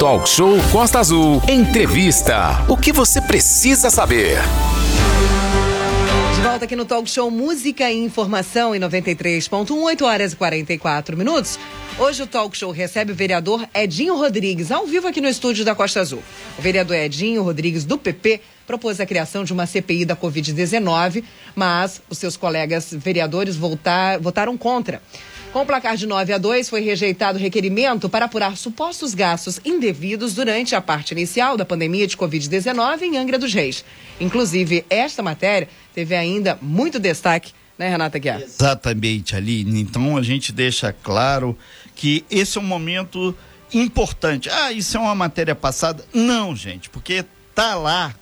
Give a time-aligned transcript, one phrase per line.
[0.00, 1.42] Talk Show Costa Azul.
[1.46, 2.64] Entrevista.
[2.70, 4.38] O que você precisa saber?
[6.34, 11.18] De volta aqui no Talk Show Música e Informação em 93.1, 8 horas e 44
[11.18, 11.58] minutos.
[11.98, 15.74] Hoje o Talk Show recebe o vereador Edinho Rodrigues, ao vivo aqui no estúdio da
[15.74, 16.22] Costa Azul.
[16.58, 21.24] O vereador Edinho Rodrigues, do PP, propôs a criação de uma CPI da Covid-19,
[21.54, 25.02] mas os seus colegas vereadores votar, votaram contra.
[25.52, 30.32] Com placar de 9 a 2, foi rejeitado o requerimento para apurar supostos gastos indevidos
[30.32, 33.84] durante a parte inicial da pandemia de Covid-19 em Angra dos Reis.
[34.20, 38.40] Inclusive, esta matéria teve ainda muito destaque, né, Renata Guiar?
[38.40, 39.80] Exatamente, Aline.
[39.80, 41.58] Então, a gente deixa claro
[41.96, 43.34] que esse é um momento
[43.74, 44.48] importante.
[44.48, 46.04] Ah, isso é uma matéria passada?
[46.14, 47.24] Não, gente, porque
[47.56, 48.14] tá lá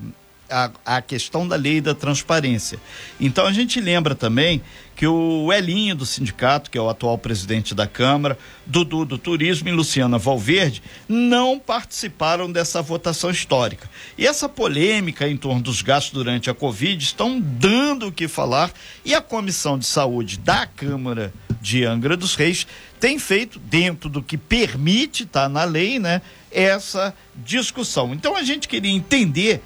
[0.51, 2.79] a, a, questão da lei da transparência.
[3.20, 4.62] Então a gente lembra também
[4.98, 9.69] que o Elinho do sindicato, que é o atual presidente da Câmara, Dudu do Turismo
[9.69, 13.89] e Luciana Valverde não participaram dessa votação histórica.
[14.19, 18.73] E essa polêmica em torno dos gastos durante a Covid estão dando o que falar
[19.05, 22.67] e a Comissão de Saúde da Câmara de Angra dos Reis
[22.98, 26.20] tem feito, dentro do que permite, tá na lei, né,
[26.51, 28.12] essa discussão.
[28.12, 29.62] Então a gente queria entender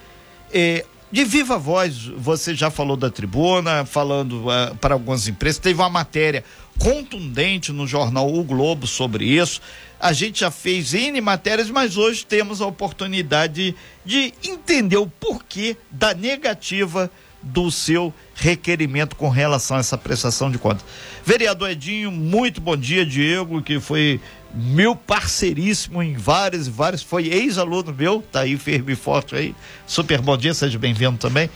[0.53, 5.79] é, de viva voz, você já falou da tribuna, falando uh, para algumas empresas, teve
[5.79, 6.43] uma matéria
[6.79, 9.61] contundente no jornal O Globo sobre isso.
[10.01, 15.07] A gente já fez N matérias, mas hoje temos a oportunidade de, de entender o
[15.07, 17.11] porquê da negativa
[17.43, 20.85] do seu requerimento com relação a essa prestação de contas.
[21.25, 24.21] Vereador Edinho, muito bom dia, Diego, que foi
[24.55, 29.55] meu parceiríssimo em vários e vários, foi ex-aluno meu, tá aí firme e forte aí.
[29.87, 31.49] Super bom dia, seja bem-vindo também.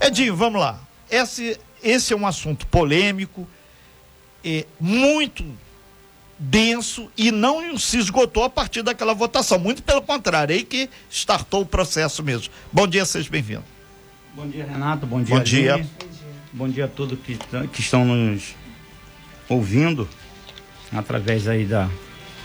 [0.00, 0.80] Edinho, vamos lá.
[1.10, 3.46] Esse, esse é um assunto polêmico,
[4.44, 5.44] é, muito
[6.38, 9.58] denso e não se esgotou a partir daquela votação.
[9.58, 12.52] Muito pelo contrário, aí que startou o processo mesmo.
[12.72, 13.73] Bom dia, seja bem-vindo.
[14.34, 15.06] Bom dia, Renato.
[15.06, 15.36] Bom dia.
[15.36, 15.86] Bom dia.
[16.52, 17.36] Bom dia a todos que,
[17.72, 18.54] que estão nos
[19.48, 20.08] ouvindo
[20.92, 21.88] através aí da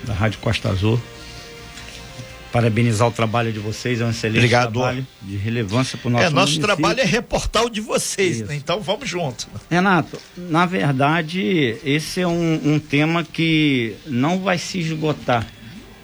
[0.03, 0.99] da Rádio Costa Azul.
[2.53, 4.71] Parabenizar o trabalho de vocês, é um excelente Obrigado.
[4.73, 6.65] trabalho de relevância para o nosso É, nosso município.
[6.65, 8.55] trabalho é reportar o de vocês, né?
[8.55, 9.47] então vamos junto.
[9.69, 15.45] Renato, na verdade, esse é um, um tema que não vai se esgotar.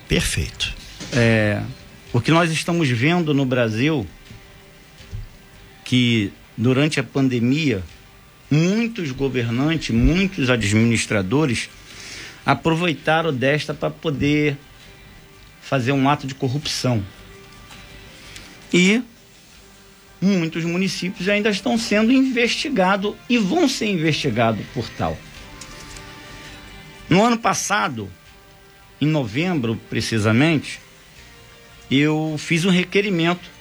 [0.08, 0.72] Perfeito.
[1.14, 1.62] É,
[2.14, 4.06] o que nós estamos vendo no Brasil,
[5.86, 7.82] que durante a pandemia,
[8.52, 11.70] muitos governantes, muitos administradores
[12.46, 14.58] aproveitaram desta para poder
[15.62, 17.04] fazer um ato de corrupção.
[18.74, 19.02] E
[20.22, 25.18] muitos municípios ainda estão sendo investigados e vão ser investigados por tal.
[27.08, 28.10] No ano passado,
[29.00, 30.80] em novembro precisamente,
[31.90, 33.55] eu fiz um requerimento,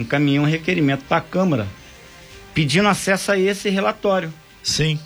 [0.00, 1.66] encaminhei um requerimento para a Câmara,
[2.54, 4.32] pedindo acesso a esse relatório.
[4.62, 4.98] Sim.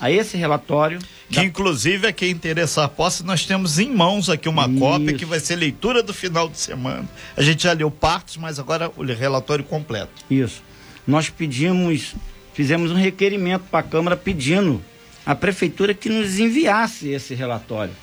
[0.00, 1.00] A esse relatório
[1.30, 4.78] que inclusive é quem interessar a posse, nós temos em mãos aqui uma Isso.
[4.78, 7.06] cópia que vai ser leitura do final de semana.
[7.36, 10.10] A gente já leu partes, mas agora o relatório completo.
[10.30, 10.62] Isso.
[11.06, 12.14] Nós pedimos,
[12.54, 14.82] fizemos um requerimento para a Câmara pedindo
[15.26, 17.94] à Prefeitura que nos enviasse esse relatório.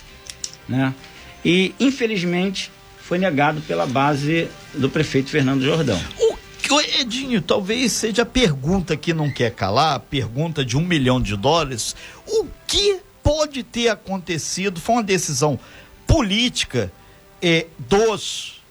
[0.70, 0.94] Né?
[1.44, 6.00] E, infelizmente, foi negado pela base do prefeito Fernando Jordão.
[6.20, 6.35] O
[7.00, 11.36] Edinho, talvez seja a pergunta que não quer calar, a pergunta de um milhão de
[11.36, 11.96] dólares.
[12.28, 15.60] O que pode ter acontecido, foi uma decisão
[16.08, 16.92] política
[17.42, 18.62] eh, dos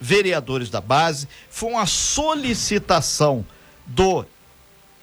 [0.00, 3.44] vereadores da base, foi uma solicitação
[3.86, 4.24] do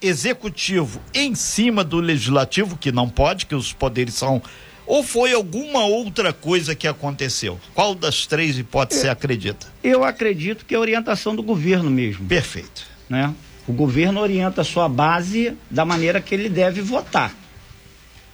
[0.01, 4.41] executivo em cima do legislativo, que não pode, que os poderes são.
[4.89, 7.59] Ou foi alguma outra coisa que aconteceu?
[7.75, 9.67] Qual das três hipóteses você acredita?
[9.83, 12.25] Eu acredito que é a orientação do governo mesmo.
[12.27, 12.87] Perfeito.
[13.07, 13.31] Né?
[13.67, 17.31] O governo orienta a sua base da maneira que ele deve votar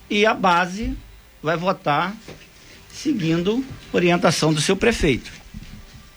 [0.10, 0.98] e a base
[1.44, 2.16] vai votar
[2.90, 3.62] seguindo
[3.92, 5.30] orientação do seu prefeito.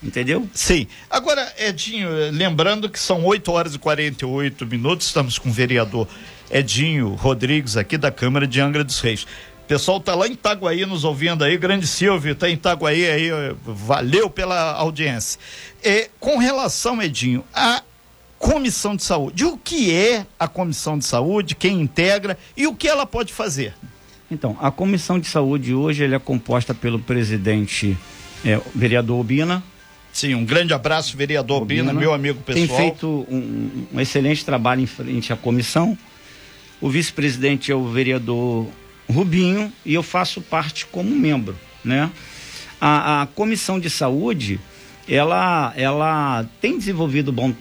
[0.00, 0.48] Entendeu?
[0.54, 0.86] Sim.
[1.10, 6.06] Agora, Edinho, lembrando que são 8 horas e 48 minutos, estamos com o vereador
[6.48, 9.26] Edinho Rodrigues aqui da Câmara de Angra dos Reis.
[9.68, 13.28] O pessoal tá lá em Itaguaí nos ouvindo aí, grande Silvio, tá em Itaguaí aí,
[13.62, 15.38] valeu pela audiência.
[15.84, 17.82] É, com relação, Edinho, a
[18.38, 19.44] Comissão de Saúde.
[19.44, 23.74] O que é a Comissão de Saúde, quem integra e o que ela pode fazer?
[24.30, 27.94] Então, a Comissão de Saúde hoje é composta pelo presidente
[28.46, 29.62] é, vereador Obina.
[30.14, 32.66] Sim, um grande abraço, vereador Obina, Obina meu amigo pessoal.
[32.66, 35.96] Tem feito um, um excelente trabalho em frente à comissão.
[36.80, 38.66] O vice-presidente é o vereador
[39.08, 42.10] Rubinho e eu faço parte como membro, né?
[42.81, 44.60] A, a comissão de saúde,
[45.08, 47.55] ela, ela tem desenvolvido bom,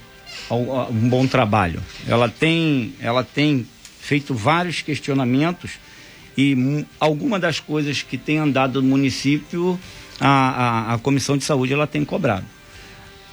[0.52, 1.82] um bom trabalho.
[2.08, 3.66] Ela tem, ela tem
[4.00, 5.72] feito vários questionamentos
[6.38, 9.80] e alguma das coisas que tem andado no município,
[10.20, 12.46] a, a, a comissão de saúde ela tem cobrado.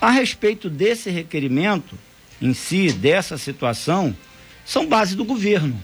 [0.01, 1.99] A respeito desse requerimento
[2.41, 4.17] em si, dessa situação,
[4.65, 5.79] são base do governo,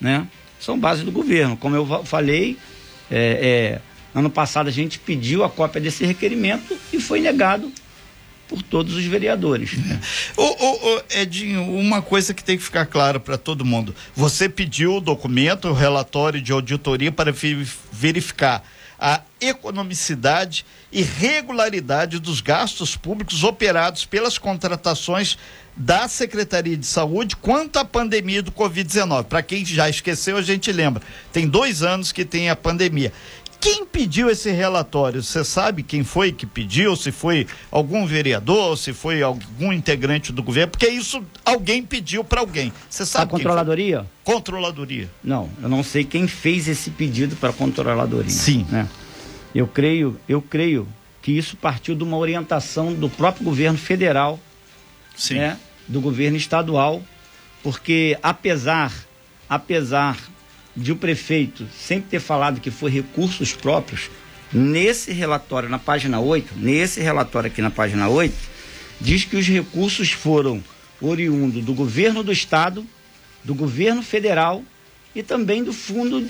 [0.00, 0.26] né?
[0.58, 1.56] São base do governo.
[1.56, 2.56] Como eu falei,
[3.10, 3.80] é,
[4.14, 7.70] é, ano passado a gente pediu a cópia desse requerimento e foi negado
[8.48, 9.72] por todos os vereadores.
[9.74, 11.22] É.
[11.22, 15.68] Edinho, uma coisa que tem que ficar claro para todo mundo: você pediu o documento,
[15.68, 17.32] o relatório de auditoria para
[17.92, 18.62] verificar
[18.98, 25.36] a economicidade e regularidade dos gastos públicos operados pelas contratações
[25.76, 29.24] da Secretaria de Saúde quanto à pandemia do Covid-19.
[29.24, 31.02] Para quem já esqueceu, a gente lembra.
[31.32, 33.12] Tem dois anos que tem a pandemia.
[33.60, 35.22] Quem pediu esse relatório?
[35.22, 36.94] Você sabe quem foi que pediu?
[36.94, 40.70] Se foi algum vereador, se foi algum integrante do governo?
[40.70, 42.72] Porque isso alguém pediu para alguém.
[42.88, 43.24] Você sabe?
[43.24, 44.06] A controladoria?
[44.24, 45.10] Controladoria.
[45.24, 48.30] Não, eu não sei quem fez esse pedido para a controladoria.
[48.30, 48.66] Sim.
[48.70, 48.88] Né?
[49.54, 50.86] Eu creio, eu creio
[51.22, 54.38] que isso partiu de uma orientação do próprio governo federal
[55.16, 55.36] Sim.
[55.36, 55.56] Né,
[55.88, 57.02] do governo estadual,
[57.62, 58.92] porque apesar,
[59.48, 60.18] apesar
[60.76, 64.10] de o prefeito sempre ter falado que foi recursos próprios,
[64.52, 68.34] nesse relatório na página 8, nesse relatório aqui na página 8,
[69.00, 70.62] diz que os recursos foram
[71.00, 72.86] oriundos do governo do estado,
[73.44, 74.62] do governo federal
[75.14, 76.26] e também do fundo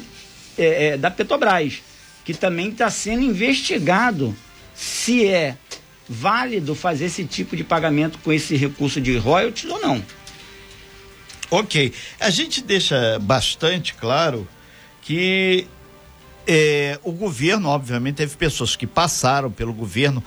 [0.57, 1.83] é, é, da Petrobras,
[2.25, 4.35] que também está sendo investigado
[4.75, 5.57] se é
[6.09, 10.03] válido fazer esse tipo de pagamento com esse recurso de royalties ou não.
[11.51, 11.93] Ok.
[12.21, 14.49] A gente deixa bastante claro
[15.03, 15.67] que
[16.47, 20.23] é, o governo, obviamente, teve pessoas que passaram pelo governo,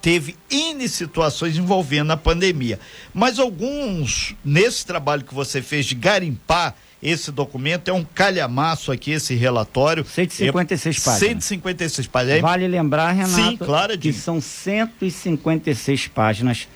[0.00, 2.78] teve N situações envolvendo a pandemia.
[3.12, 9.12] Mas alguns, nesse trabalho que você fez de garimpar esse documento é um calhamaço aqui,
[9.12, 10.04] esse relatório.
[10.04, 11.44] 156 é, páginas.
[11.44, 12.40] 156 páginas.
[12.40, 16.68] Vale lembrar, Renato, Sim, claro, que são 156 páginas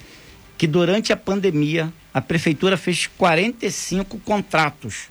[0.56, 5.08] que durante a pandemia a prefeitura fez 45 contratos.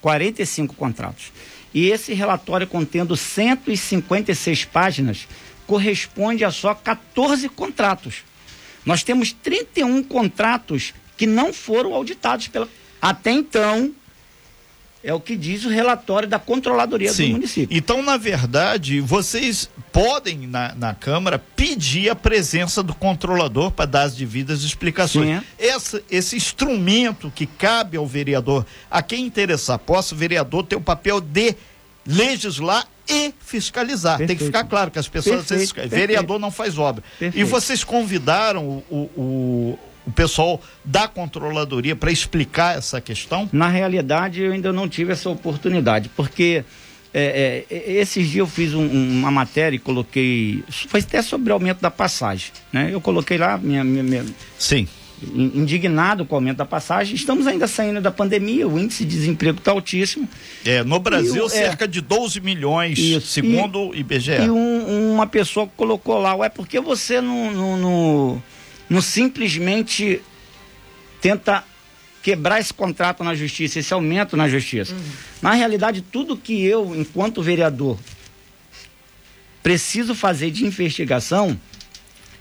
[0.00, 1.32] 45 contratos.
[1.72, 5.28] E esse relatório contendo 156 páginas
[5.66, 8.24] corresponde a só 14 contratos.
[8.84, 12.68] Nós temos 31 contratos que não foram auditados pela
[13.00, 13.92] até então,
[15.02, 17.28] é o que diz o relatório da controladoria Sim.
[17.28, 17.76] do município.
[17.76, 24.02] Então, na verdade, vocês podem, na, na Câmara, pedir a presença do controlador para dar
[24.02, 25.40] as devidas explicações.
[25.40, 25.46] Sim.
[25.58, 30.80] Essa, esse instrumento que cabe ao vereador, a quem interessar, possa o vereador ter o
[30.80, 31.54] papel de
[32.04, 34.18] legislar e fiscalizar.
[34.18, 34.28] Perfeito.
[34.28, 35.46] Tem que ficar claro que as pessoas.
[35.46, 35.74] Perfeito.
[35.74, 37.02] Vezes, vereador não faz obra.
[37.18, 37.38] Perfeito.
[37.38, 43.48] E vocês convidaram o, o, o pessoal da controladoria para explicar essa questão?
[43.52, 46.64] Na realidade, eu ainda não tive essa oportunidade, porque
[47.12, 50.64] é, é, esses dias eu fiz um, uma matéria e coloquei.
[50.88, 52.50] Foi até sobre o aumento da passagem.
[52.72, 52.88] Né?
[52.90, 54.24] Eu coloquei lá minha, minha, minha.
[54.58, 54.88] Sim.
[55.34, 59.58] Indignado com o aumento da passagem, estamos ainda saindo da pandemia, o índice de desemprego
[59.58, 60.28] está altíssimo.
[60.64, 64.44] É, no Brasil, e, cerca é, de 12 milhões, isso, segundo o IBGE.
[64.44, 68.42] E um, uma pessoa colocou lá, ué, por que você não, não, não
[68.88, 70.22] não simplesmente
[71.20, 71.64] tenta
[72.22, 74.94] quebrar esse contrato na justiça, esse aumento na justiça.
[74.94, 75.00] Uhum.
[75.40, 77.98] Na realidade, tudo que eu, enquanto vereador,
[79.62, 81.58] preciso fazer de investigação,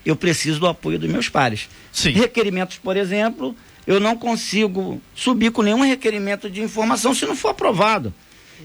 [0.05, 1.69] eu preciso do apoio dos meus pares.
[1.91, 2.11] Sim.
[2.11, 7.49] Requerimentos, por exemplo, eu não consigo subir com nenhum requerimento de informação se não for
[7.49, 8.13] aprovado.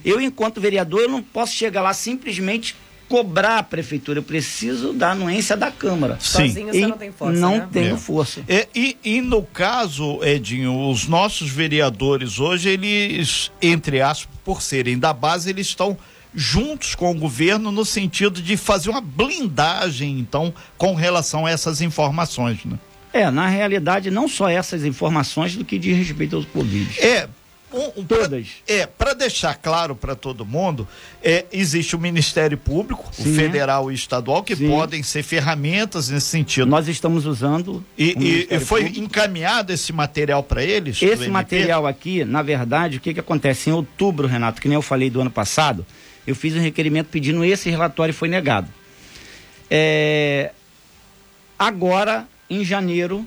[0.05, 2.75] Eu, enquanto vereador, eu não posso chegar lá simplesmente
[3.13, 6.17] cobrar a prefeitura, eu preciso da anuência da Câmara.
[6.19, 6.49] Sim.
[6.49, 7.39] Sozinho você não tem força.
[7.39, 7.69] Não né?
[7.71, 7.99] tenho é.
[7.99, 8.41] força.
[8.49, 14.99] É, e, e no caso, Edinho, os nossos vereadores hoje, eles, entre aspas, por serem
[14.99, 15.95] da base, eles estão
[16.35, 21.83] juntos com o governo no sentido de fazer uma blindagem, então, com relação a essas
[21.83, 22.79] informações, né?
[23.13, 26.99] É, na realidade, não só essas informações do que diz respeito aos Covid.
[26.99, 27.29] É,
[27.73, 28.47] um, um, Todas.
[28.67, 30.87] Pra, é, para deixar claro para todo mundo,
[31.23, 33.33] é, existe o Ministério Público, Sim.
[33.33, 34.69] o federal e estadual, que Sim.
[34.69, 36.67] podem ser ferramentas nesse sentido.
[36.67, 37.85] Nós estamos usando.
[37.97, 39.05] E, e foi Público.
[39.05, 41.01] encaminhado esse material para eles?
[41.03, 43.71] Esse material aqui, na verdade, o que, que acontece?
[43.71, 45.87] Em outubro, Renato, que nem eu falei do ano passado,
[46.27, 48.69] eu fiz um requerimento pedindo esse relatório e foi negado.
[49.71, 50.51] É,
[51.59, 53.27] agora, em janeiro,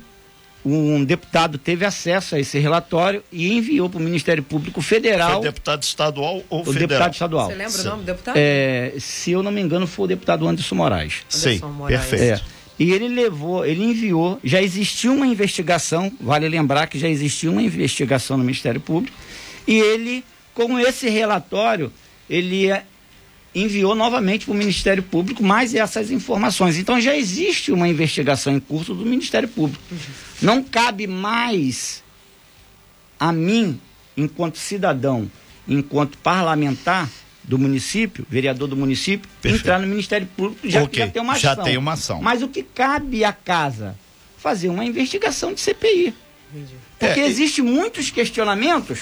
[0.66, 5.34] um deputado teve acesso a esse relatório e enviou para o Ministério Público Federal.
[5.34, 6.88] Foi deputado estadual ou o federal?
[6.88, 7.48] deputado estadual.
[7.48, 7.82] Você lembra Sim.
[7.82, 8.36] o nome do deputado?
[8.38, 11.24] É, se eu não me engano, foi o deputado Anderson Moraes.
[11.30, 12.00] Sim, Anderson Moraes.
[12.00, 12.42] perfeito.
[12.52, 12.56] É.
[12.78, 17.62] E ele levou, ele enviou, já existia uma investigação, vale lembrar que já existia uma
[17.62, 19.16] investigação no Ministério Público,
[19.66, 21.92] e ele, com esse relatório,
[22.30, 22.70] ele
[23.56, 26.78] enviou novamente para o Ministério Público mais essas informações.
[26.78, 29.82] Então já existe uma investigação em curso do Ministério Público.
[30.42, 32.04] Não cabe mais
[33.20, 33.80] a mim,
[34.18, 35.32] enquanto cidadão,
[35.68, 37.10] enquanto parlamentar
[37.44, 39.64] do município, vereador do município, Perfeito.
[39.64, 41.64] entrar no Ministério Público já, Ok, já tem uma já ação.
[41.64, 42.22] tem uma ação.
[42.22, 43.96] Mas o que cabe à casa?
[44.38, 46.14] Fazer uma investigação de CPI.
[46.54, 46.74] Entendi.
[47.00, 49.02] Porque É, e- existem muitos questionamentos,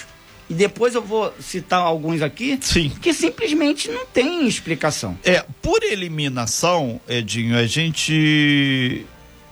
[0.50, 2.90] e depois eu vou citar alguns aqui, Sim.
[3.02, 5.18] que simplesmente não tem explicação.
[5.24, 9.06] É, por eliminação, Edinho, a gente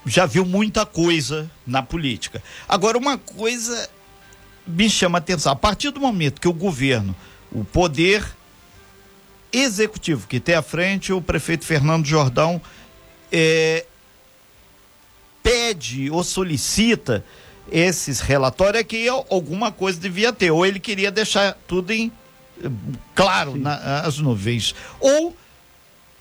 [0.06, 2.44] já viu muita coisa na política.
[2.68, 3.90] Agora, uma coisa
[4.68, 5.52] me chama a atenção.
[5.52, 7.16] A partir do momento que o governo,
[7.52, 8.24] o poder
[9.52, 12.62] executivo que tem à frente, o prefeito Fernando Jordão,
[13.32, 13.86] é,
[15.42, 17.24] pede ou solicita
[17.72, 20.52] esses relatórios, é que alguma coisa devia ter.
[20.52, 22.12] Ou ele queria deixar tudo em
[22.64, 22.70] eh,
[23.16, 24.76] claro nas nuvens.
[25.00, 25.36] Ou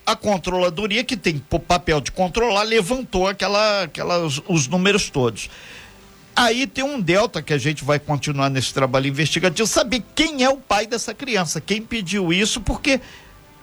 [0.07, 5.51] a controladoria, que tem o papel de controlar, levantou aquela, aquelas, os números todos.
[6.35, 10.49] Aí tem um delta que a gente vai continuar nesse trabalho investigativo, saber quem é
[10.49, 13.01] o pai dessa criança, quem pediu isso, porque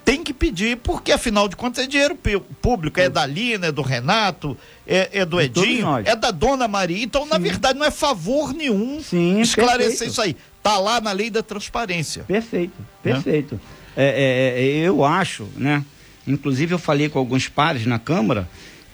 [0.08, 2.18] tem que pedir, porque afinal de contas é dinheiro
[2.62, 7.04] público, é da Lina, é do Renato, é, é do Edinho, é da Dona Maria,
[7.04, 10.12] então na verdade não é favor nenhum Sim, esclarecer perfeito.
[10.12, 10.38] isso aí.
[10.64, 12.24] Tá lá na lei da transparência.
[12.24, 12.74] Perfeito,
[13.04, 13.60] perfeito.
[13.98, 15.84] É, é, é, eu acho, né?
[16.26, 18.48] Inclusive eu falei com alguns pares na Câmara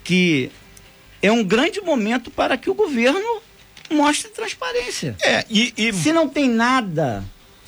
[0.03, 0.49] que
[1.21, 3.39] é um grande momento para que o governo
[3.91, 5.15] mostre transparência.
[5.21, 7.23] É, e, e Se não tem nada,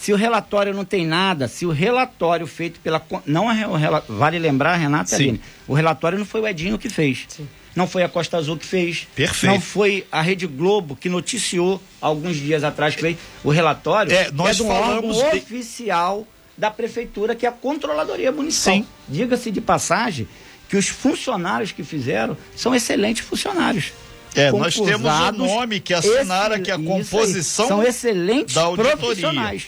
[0.05, 3.01] se o relatório não tem nada, se o relatório feito pela.
[3.25, 5.23] Não é o rela- Vale lembrar, Renata e Sim.
[5.23, 7.25] Aline, o relatório não foi o Edinho que fez.
[7.27, 7.47] Sim.
[7.75, 9.07] Não foi a Costa Azul que fez.
[9.15, 9.51] Perfeito.
[9.51, 13.17] Não foi a Rede Globo que noticiou alguns dias atrás que fez.
[13.43, 18.31] O relatório É, nós um falamos órgão de- oficial da prefeitura, que é a Controladoria
[18.31, 18.75] Municipal.
[18.75, 18.85] Sim.
[19.09, 20.27] Diga-se de passagem
[20.69, 23.91] que os funcionários que fizeram são excelentes funcionários.
[24.35, 26.85] É, nós temos o Concursados, nome que assinaram esse- aqui a isso aí.
[27.03, 28.97] composição São excelentes da auditoria.
[28.97, 29.67] profissionais.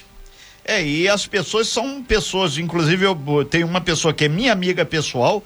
[0.67, 3.17] É, e as pessoas são pessoas, inclusive eu
[3.49, 5.41] tenho uma pessoa que é minha amiga pessoal,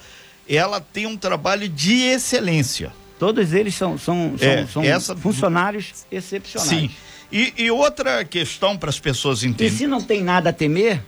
[0.49, 2.91] ela tem um trabalho de excelência.
[3.19, 6.69] Todos eles são, são, são, É, são essa- funcionários excepcionais.
[6.69, 6.89] Sim.
[7.31, 9.77] E, e outra questão para as pessoas E entenderem.
[9.77, 11.01] se não tem nada a temer,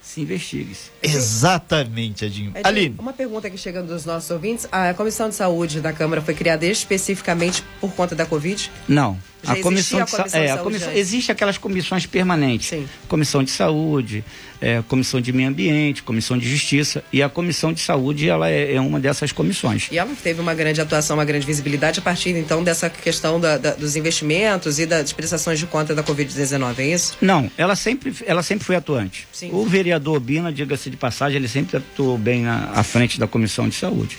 [0.00, 0.90] se investigue-se.
[1.02, 2.50] Exatamente, Edinho.
[2.50, 4.66] Edinho, Aline, Uma pergunta que chega dos nossos ouvintes.
[4.72, 8.70] A Comissão de Saúde da Câmara foi criada especificamente por conta da Covid?
[8.88, 9.18] Não.
[9.42, 12.68] Já a comissão de, a sa- comissão é, de a comissão, existe aquelas comissões permanentes.
[12.68, 12.86] Sim.
[13.08, 14.24] Comissão de saúde,
[14.60, 18.74] é, comissão de meio ambiente, comissão de justiça e a comissão de saúde ela é,
[18.74, 19.88] é uma dessas comissões.
[19.90, 23.58] E ela teve uma grande atuação, uma grande visibilidade a partir então dessa questão da-
[23.58, 27.16] da- dos investimentos e das prestações de conta da Covid-19, é isso?
[27.20, 29.26] Não, ela sempre, ela sempre foi atuante.
[29.32, 29.50] Sim.
[29.52, 33.68] O vereador Bina, diga-se de passagem, ele sempre atuou bem na, à frente da comissão
[33.68, 34.16] de saúde.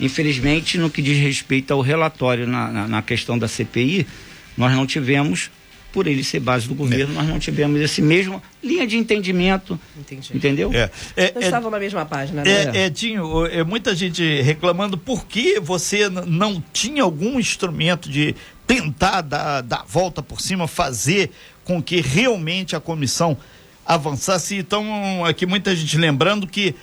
[0.00, 4.06] Infelizmente, no que diz respeito ao relatório na, na, na questão da CPI,
[4.56, 5.50] nós não tivemos,
[5.92, 10.30] por ele ser base do governo, nós não tivemos esse mesmo linha de entendimento, Entendi.
[10.34, 10.70] entendeu?
[10.72, 12.70] é, é, Não é- estavam na mesma página, né?
[12.74, 18.34] É, Edinho, é muita gente reclamando por que você não tinha algum instrumento de
[18.66, 21.30] tentar dar, dar a volta por cima, fazer
[21.64, 23.36] com que realmente a comissão
[23.84, 24.56] avançasse.
[24.56, 26.74] Então, aqui muita gente lembrando que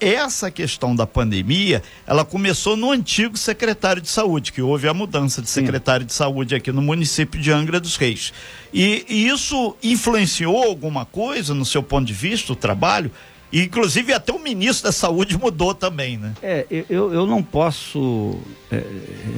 [0.00, 5.40] essa questão da pandemia, ela começou no antigo secretário de saúde, que houve a mudança
[5.40, 8.32] de secretário de saúde aqui no município de Angra dos Reis.
[8.72, 13.10] E, e isso influenciou alguma coisa no seu ponto de vista, o trabalho?
[13.52, 16.32] E, Inclusive até o ministro da saúde mudou também, né?
[16.42, 18.38] É, eu- eu, eu não posso
[18.72, 18.82] é,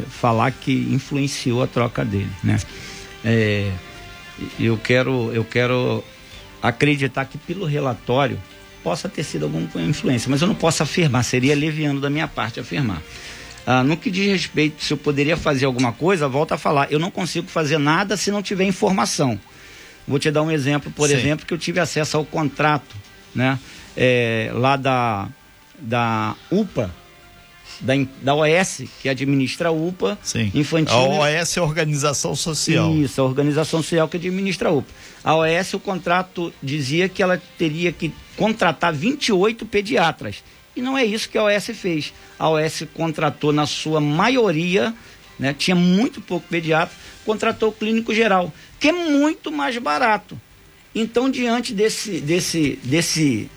[0.08, 2.58] falar que influenciou a troca dele, né?
[3.24, 3.70] É,
[4.58, 6.02] eu quero, eu quero
[6.62, 8.38] acreditar que pelo relatório
[8.86, 12.60] possa ter sido alguma influência, mas eu não posso afirmar, seria leviano da minha parte
[12.60, 13.02] afirmar.
[13.66, 17.00] Ah, no que diz respeito, se eu poderia fazer alguma coisa, volta a falar, eu
[17.00, 19.40] não consigo fazer nada se não tiver informação.
[20.06, 21.16] Vou te dar um exemplo, por Sim.
[21.16, 22.94] exemplo, que eu tive acesso ao contrato,
[23.34, 23.58] né?
[23.96, 25.26] É, lá da,
[25.80, 26.88] da UPA,
[27.80, 30.50] da, da OS, que administra a UPA Sim.
[30.54, 30.96] infantil.
[30.96, 32.94] A OS é a Organização Social.
[32.94, 34.88] Isso, a organização social que administra a UPA.
[35.22, 40.42] A OS, o contrato dizia que ela teria que contratar 28 pediatras.
[40.74, 42.12] E não é isso que a OS fez.
[42.38, 44.94] A OS contratou, na sua maioria,
[45.38, 45.54] né?
[45.56, 50.40] Tinha muito pouco pediatra, contratou o clínico geral, que é muito mais barato.
[50.94, 53.50] Então, diante desse, desse, desse,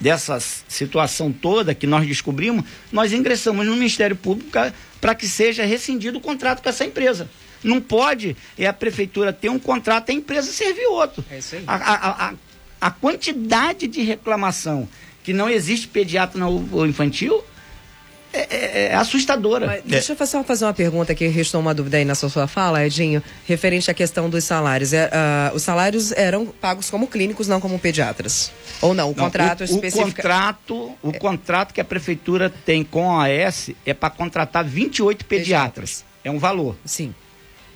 [0.00, 4.50] dessa situação toda que nós descobrimos, nós ingressamos no Ministério Público
[5.00, 7.28] para que seja rescindido o contrato com essa empresa.
[7.64, 11.24] Não pode é a prefeitura ter um contrato e a empresa servir outro.
[11.30, 11.64] É isso aí.
[11.66, 12.34] A, a, a,
[12.80, 14.88] a quantidade de reclamação
[15.24, 17.42] que não existe pediatra no infantil
[18.36, 19.66] é, é, é assustadora.
[19.66, 22.84] Mas deixa eu só fazer uma pergunta que restou uma dúvida aí na sua fala,
[22.84, 24.92] Edinho, referente à questão dos salários.
[24.92, 28.50] É, uh, os salários eram pagos como clínicos, não como pediatras?
[28.80, 29.10] Ou não?
[29.10, 30.02] O não, contrato o, específico.
[30.02, 31.18] O contrato, o é.
[31.18, 35.46] contrato que a prefeitura tem com a AS é para contratar 28 pediatras.
[35.46, 36.04] pediatras.
[36.24, 36.76] É um valor.
[36.84, 37.14] Sim.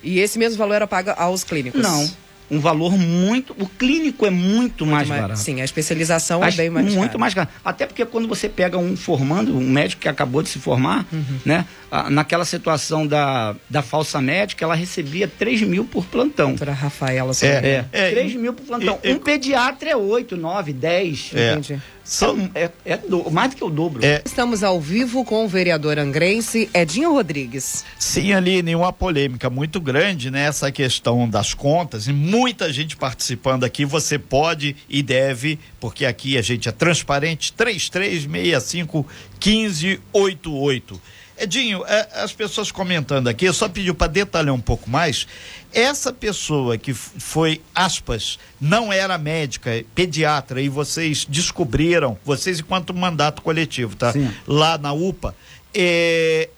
[0.03, 1.81] E esse mesmo valor era pago aos clínicos?
[1.81, 3.55] Não um valor muito.
[3.59, 5.41] O clínico é muito, muito mais, mais, barato.
[5.41, 7.49] Sim, a especialização é bem mais Muito mais caro.
[7.65, 11.39] Até porque quando você pega um formando, um médico que acabou de se formar, uhum.
[11.45, 11.65] né?
[12.09, 16.51] naquela situação da, da falsa médica, ela recebia 3 mil por plantão.
[16.51, 18.99] Doutora Rafaela, é, é, é, 3 mil por plantão.
[19.03, 21.31] E, um e, pediatra é 8, 9, 10.
[21.35, 21.53] É.
[21.53, 21.83] Entendi.
[22.11, 24.05] São, é, é do, mais do que o dobro.
[24.05, 24.21] É.
[24.25, 27.85] Estamos ao vivo com o vereador angrense Edinho Rodrigues.
[28.01, 33.63] Sim, Aline, uma polêmica muito grande nessa né, questão das contas e muita gente participando
[33.63, 33.85] aqui.
[33.85, 39.07] Você pode e deve, porque aqui a gente é transparente, 3365
[39.39, 41.01] 1588.
[41.41, 45.27] Edinho, é, as pessoas comentando aqui, eu só pedi para detalhar um pouco mais.
[45.73, 53.41] Essa pessoa que foi, aspas, não era médica, pediatra, e vocês descobriram, vocês enquanto mandato
[53.41, 54.13] coletivo, tá?
[54.13, 54.31] Sim.
[54.47, 55.35] Lá na UPA,
[55.75, 56.51] é,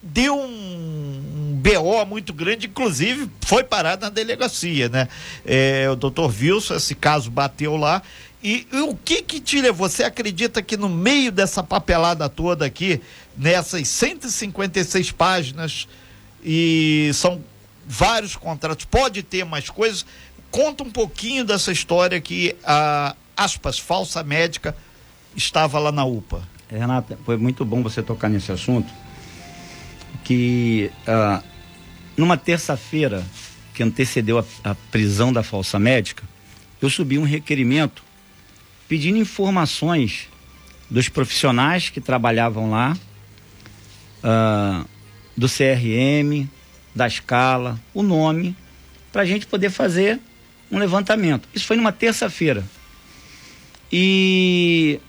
[0.00, 5.08] deu um BO muito grande, inclusive foi parado na delegacia, né?
[5.44, 8.02] É, o doutor Wilson, esse caso bateu lá.
[8.42, 9.88] E, e, o que que te levou?
[9.88, 13.00] Você acredita que no meio dessa papelada toda aqui,
[13.36, 15.86] nessas 156 páginas,
[16.44, 17.42] e são
[17.86, 20.04] vários contratos, pode ter mais coisas,
[20.50, 24.76] conta um pouquinho dessa história que a, aspas, falsa médica
[25.36, 26.42] estava lá na UPA.
[26.68, 28.92] Renata, foi muito bom você tocar nesse assunto,
[30.24, 31.42] que uh,
[32.16, 33.24] numa terça-feira
[33.74, 36.24] que antecedeu a, a, prisão da falsa médica,
[36.80, 38.02] eu subi um requerimento
[38.92, 40.28] pedindo informações
[40.90, 42.94] dos profissionais que trabalhavam lá,
[44.22, 44.86] uh,
[45.34, 46.46] do CRM,
[46.94, 48.54] da escala, o nome,
[49.10, 50.20] para a gente poder fazer
[50.70, 51.48] um levantamento.
[51.54, 52.62] Isso foi numa terça-feira.
[53.90, 55.00] E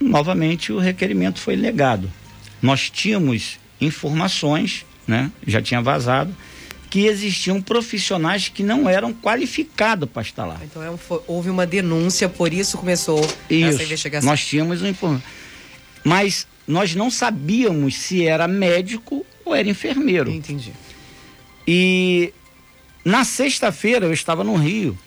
[0.00, 2.10] novamente o requerimento foi negado.
[2.62, 6.34] Nós tínhamos informações, né, já tinha vazado,
[6.90, 10.58] que existiam profissionais que não eram qualificados para estar lá.
[10.62, 13.20] Então é um, houve uma denúncia, por isso começou
[13.50, 14.30] isso, essa investigação.
[14.30, 15.20] Nós tínhamos um
[16.02, 20.30] Mas nós não sabíamos se era médico ou era enfermeiro.
[20.30, 20.72] Entendi.
[21.66, 22.32] E
[23.04, 24.98] na sexta-feira eu estava no Rio.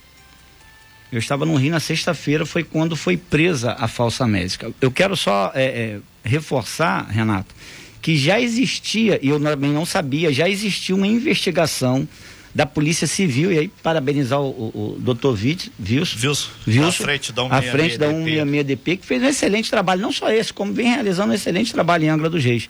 [1.12, 4.72] Eu estava no Rio na sexta-feira, foi quando foi presa a falsa médica.
[4.80, 7.54] Eu quero só é, é, reforçar, Renato,
[8.01, 12.07] que já existia, e eu também não sabia, já existia uma investigação
[12.53, 15.37] da Polícia Civil, e aí parabenizar o, o, o doutor
[15.79, 19.27] Wilson, Wilson, Wilson, à frente da 166 à frente da 166 DP, que fez um
[19.27, 22.69] excelente trabalho, não só esse, como vem realizando um excelente trabalho em Angra dos Reis.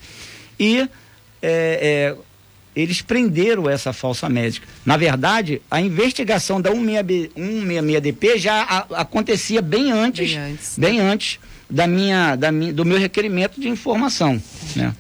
[0.59, 0.87] E é,
[1.41, 2.15] é,
[2.75, 4.67] eles prenderam essa falsa médica.
[4.85, 11.39] Na verdade, a investigação da 166DP já a, acontecia bem antes, bem antes, bem antes
[11.67, 14.41] da minha, da minha, do meu requerimento de informação,
[14.75, 14.93] né?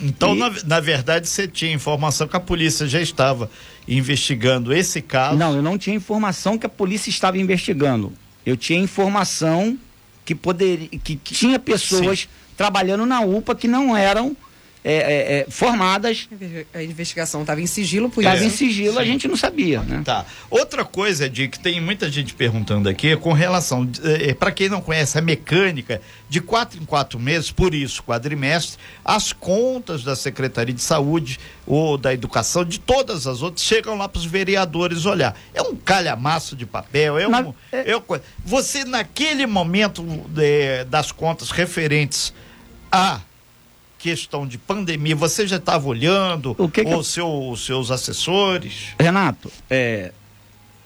[0.00, 0.38] Então, e...
[0.38, 3.50] na, na, verdade, você tinha informação que a polícia já estava
[3.88, 5.36] investigando esse caso?
[5.36, 8.12] Não, eu não tinha informação que a polícia estava investigando.
[8.44, 9.78] Eu tinha informação
[10.24, 12.28] que poderia, que tinha pessoas Sim.
[12.56, 14.36] trabalhando na UPA que não eram
[14.88, 16.28] é, é, é, formadas.
[16.72, 19.00] A investigação estava em sigilo, por Estava em sigilo, Sim.
[19.00, 20.00] a gente não sabia, né?
[20.04, 20.24] Tá.
[20.48, 24.80] Outra coisa, de que tem muita gente perguntando aqui, com relação, é, para quem não
[24.80, 30.72] conhece a mecânica, de quatro em quatro meses, por isso, quadrimestre, as contas da Secretaria
[30.72, 35.36] de Saúde ou da Educação, de todas as outras, chegam lá para os vereadores olhar.
[35.52, 37.30] É um calhamaço de papel, é um.
[37.30, 37.90] Na, é...
[37.90, 38.02] É,
[38.44, 42.32] você, naquele momento é, das contas referentes
[42.92, 43.20] a
[44.06, 47.02] questão de pandemia, você já estava olhando, o que que ou eu...
[47.02, 48.94] seu, os seus assessores?
[49.00, 50.12] Renato, é,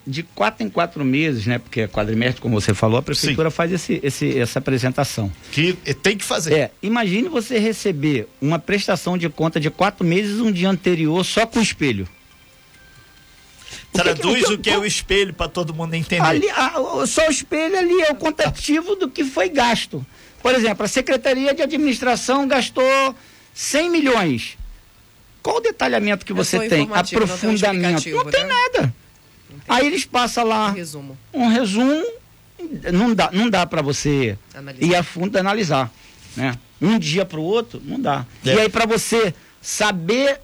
[0.06, 1.58] de quatro em quatro meses, né?
[1.58, 3.56] Porque é quadrimestre, como você falou, a prefeitura Sim.
[3.56, 5.30] faz esse, esse, essa apresentação.
[5.52, 6.54] Que tem que fazer.
[6.54, 11.44] É, imagine você receber uma prestação de conta de quatro meses um dia anterior só
[11.44, 12.08] com o espelho.
[13.92, 16.24] Traduz o que, o que é o espelho para todo mundo entender.
[16.24, 16.72] Ali, a,
[17.06, 20.04] só o espelho ali é o contativo do que foi gasto.
[20.42, 23.14] Por exemplo, a Secretaria de Administração gastou
[23.54, 24.58] 100 milhões.
[25.42, 26.82] Qual o detalhamento que você tem?
[26.82, 28.10] informativo, não tem um Aprofundamento.
[28.10, 28.54] Não tem né?
[28.54, 28.94] nada.
[29.68, 31.16] Aí eles passam lá Resumo.
[31.32, 32.04] um resumo,
[32.92, 34.86] não dá, não dá para você Analisar.
[34.86, 35.92] ir a fundo analisar,
[36.36, 36.58] né?
[36.80, 38.26] Um dia para o outro, não dá.
[38.44, 38.54] É.
[38.54, 40.40] E aí para você saber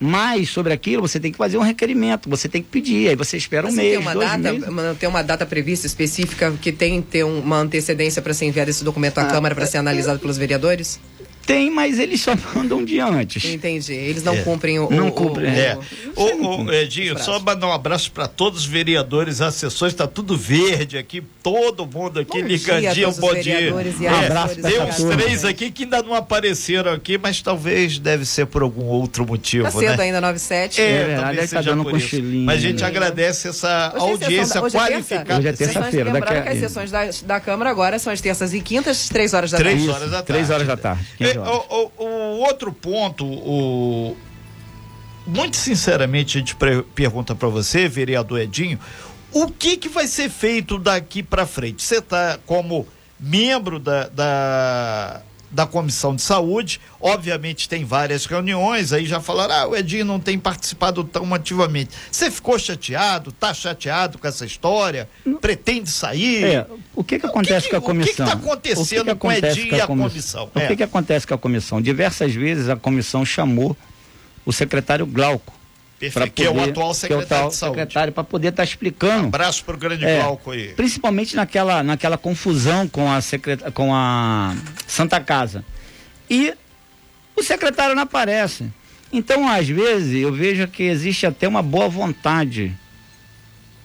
[0.00, 3.36] mais sobre aquilo, você tem que fazer um requerimento, você tem que pedir, aí você
[3.36, 4.98] espera um mês, tem uma dois data, meses.
[5.00, 8.70] tem uma data prevista específica que tem que ter um- uma antecedência para ser enviado
[8.70, 11.00] esse documento à Ah, Câmara para ser analisado pelos vereadores?
[11.48, 13.42] Tem, mas eles só mandam um dia antes.
[13.44, 13.94] Entendi.
[13.94, 14.42] Eles não É.
[14.42, 14.90] cumprem o.
[14.90, 15.78] Não o- cumprem, o- É.
[16.14, 20.06] o- Ô, ô, Edinho, só mandar um abraço para todos os vereadores, as sessões, tá
[20.06, 23.54] tudo verde aqui, todo mundo aqui Bom ligadinho, bom dia.
[23.72, 27.40] vereadores e É, assessores tem da uns três aqui que ainda não apareceram aqui, mas
[27.40, 30.04] talvez deve ser por algum outro motivo, Tá cedo né?
[30.04, 30.80] ainda, 97.
[30.82, 32.22] É, É verdade, tá seja dando por um isso.
[32.22, 32.86] Mas a gente né?
[32.86, 35.38] agradece essa Hoje é audiência da- hoje é qualificada.
[35.38, 38.20] Hoje é terça-feira, Lembrando daqui a- que as sessões da, da Câmara agora são as
[38.20, 39.90] terças e quintas, três horas da Três tarde.
[39.90, 40.52] horas da Três tarde.
[40.54, 41.37] horas da tarde.
[41.44, 41.66] 15 horas.
[41.70, 44.16] o, o- o outro ponto, o...
[45.26, 46.56] muito sinceramente a gente
[46.94, 48.78] pergunta para você, vereador Edinho,
[49.32, 51.82] o que que vai ser feito daqui para frente?
[51.82, 52.86] Você está como
[53.20, 59.66] membro da, da, da Comissão de Saúde, obviamente tem várias reuniões, aí já falaram, ah,
[59.68, 61.90] o Edinho não tem participado tão ativamente.
[62.10, 65.08] Você ficou chateado, tá chateado com essa história?
[65.40, 66.44] Pretende sair?
[66.44, 68.26] É, o que que acontece que- com a o que que comissão?
[68.26, 70.50] tá acontecendo O que que com o Edinho com e a comi- comissão?
[70.54, 70.66] O É.
[70.66, 71.80] que que acontece com a comissão?
[71.80, 73.76] Diversas vezes a comissão chamou
[74.44, 75.54] o secretário Glauco.
[75.98, 77.78] Perfeito, pra que é o poder- atual que é secretário tal de saúde.
[77.80, 79.26] secretário para poder estar explicando.
[79.26, 80.68] Abraço pro grande É, Glauco aí.
[80.74, 83.58] Principalmente naquela, naquela confusão com a, secret...
[83.72, 84.54] com a
[84.86, 85.64] Santa Casa.
[86.30, 86.54] E
[87.36, 88.66] o secretário não aparece.
[89.12, 92.72] Então, às vezes, eu vejo que existe até uma boa vontade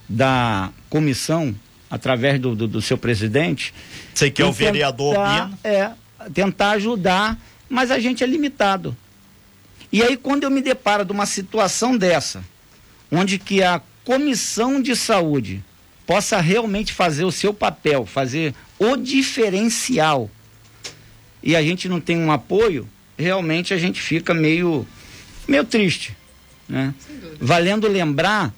[0.08, 1.56] da comissão,
[1.90, 3.74] através do, do, do seu presidente.
[4.14, 5.60] Você que é o em vereador tentar, Bino.
[5.64, 5.92] É,
[6.34, 7.38] tentar ajudar,
[7.70, 8.96] mas a gente é limitado.
[9.94, 12.44] E aí, quando eu me deparo de uma situação dessa,
[13.12, 15.64] onde que a comissão de saúde
[16.08, 20.30] possa realmente fazer o seu papel, fazer o diferencial,
[21.44, 24.86] e a gente não tem um apoio, realmente a gente fica meio,
[25.48, 26.18] meio triste.
[26.68, 26.92] Né?
[27.40, 28.52] Valendo lembrar,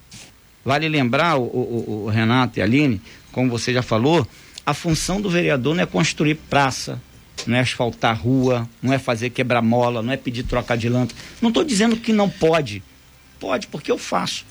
[0.64, 3.02] vale lembrar, o, o- o Renato e a Aline,
[3.34, 4.26] como você já falou,
[4.66, 7.02] a função do vereador não é construir praça,
[7.48, 11.20] não é asfaltar rua, não é fazer quebra-mola, não é pedir troca de lâmpada.
[11.42, 12.82] Não estou dizendo que não pode.
[13.40, 14.46] Pode, porque eu faço.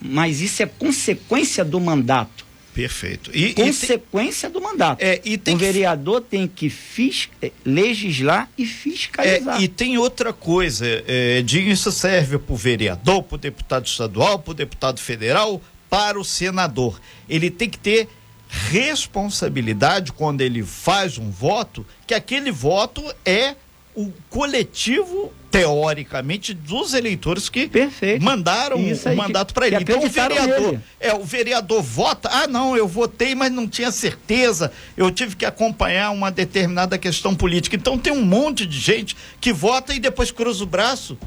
[0.00, 2.48] Mas isso é consequência do mandato.
[2.72, 3.30] Perfeito.
[3.34, 5.02] E, e tem- Consequência do mandato.
[5.02, 9.60] É, e tem o vereador tem que fis- eh, legislar e fiscalizar.
[9.60, 13.86] É, e tem outra coisa, é, Edinho, isso serve para o vereador, para o deputado
[13.86, 15.60] estadual, para o deputado federal,
[15.90, 17.00] para o senador.
[17.28, 18.08] Ele tem que ter
[18.50, 23.54] responsabilidade quando ele faz um voto, que aquele voto é
[23.94, 28.22] o coletivo, teoricamente, dos eleitores que Perfeito.
[28.22, 29.76] mandaram o mandato para ele.
[29.80, 30.80] Então o vereador, nele.
[30.98, 35.44] é, o vereador vota, ah não, eu votei, mas não tinha certeza, eu tive que
[35.44, 37.74] acompanhar uma determinada questão política.
[37.76, 41.18] Então tem um monte de gente que vota e depois cruza o braço,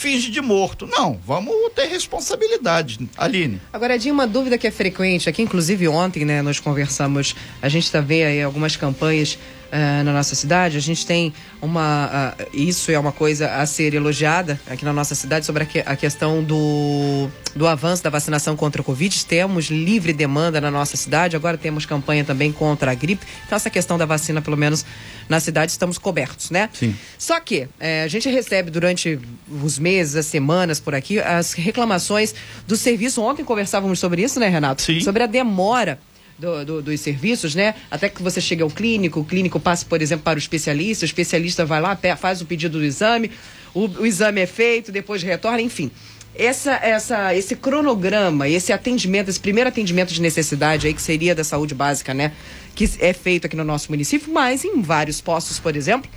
[0.00, 0.86] finge de morto.
[0.86, 3.60] Não, vamos ter responsabilidade, Aline.
[3.70, 7.84] Agora, Edinho, uma dúvida que é frequente, aqui inclusive ontem, né, nós conversamos, a gente
[7.84, 9.38] está vendo aí algumas campanhas
[9.72, 13.94] ah, na nossa cidade, a gente tem uma, ah, isso é uma coisa a ser
[13.94, 18.56] elogiada aqui na nossa cidade, sobre a, que- a questão do, do avanço da vacinação
[18.56, 22.94] contra o Covid, temos livre demanda na nossa cidade, agora temos campanha também contra a
[22.94, 24.84] gripe, então essa questão da vacina, pelo menos
[25.28, 26.68] na cidade, estamos cobertos, né?
[26.72, 26.94] Sim.
[27.16, 29.18] Só que eh, a gente recebe durante
[29.62, 32.34] os meses, as semanas por aqui, as reclamações
[32.66, 33.22] do serviço.
[33.22, 34.82] Ontem conversávamos sobre isso, né, Renato?
[34.82, 35.00] Sim.
[35.00, 36.00] Sobre a demora.
[36.40, 37.74] Do- do- dos serviços, né?
[37.90, 41.06] Até que você chegue ao clínico, o clínico passa, por exemplo, para o especialista, o
[41.06, 43.30] especialista vai lá, faz o pedido do exame,
[43.74, 45.90] o, o exame é feito, depois retorna, enfim.
[46.34, 51.44] Essa, essa, esse cronograma, esse atendimento, esse primeiro atendimento de necessidade aí, que seria da
[51.44, 52.32] saúde básica, né?
[52.74, 56.08] Que é feito aqui no nosso município, mas em vários postos, por exemplo,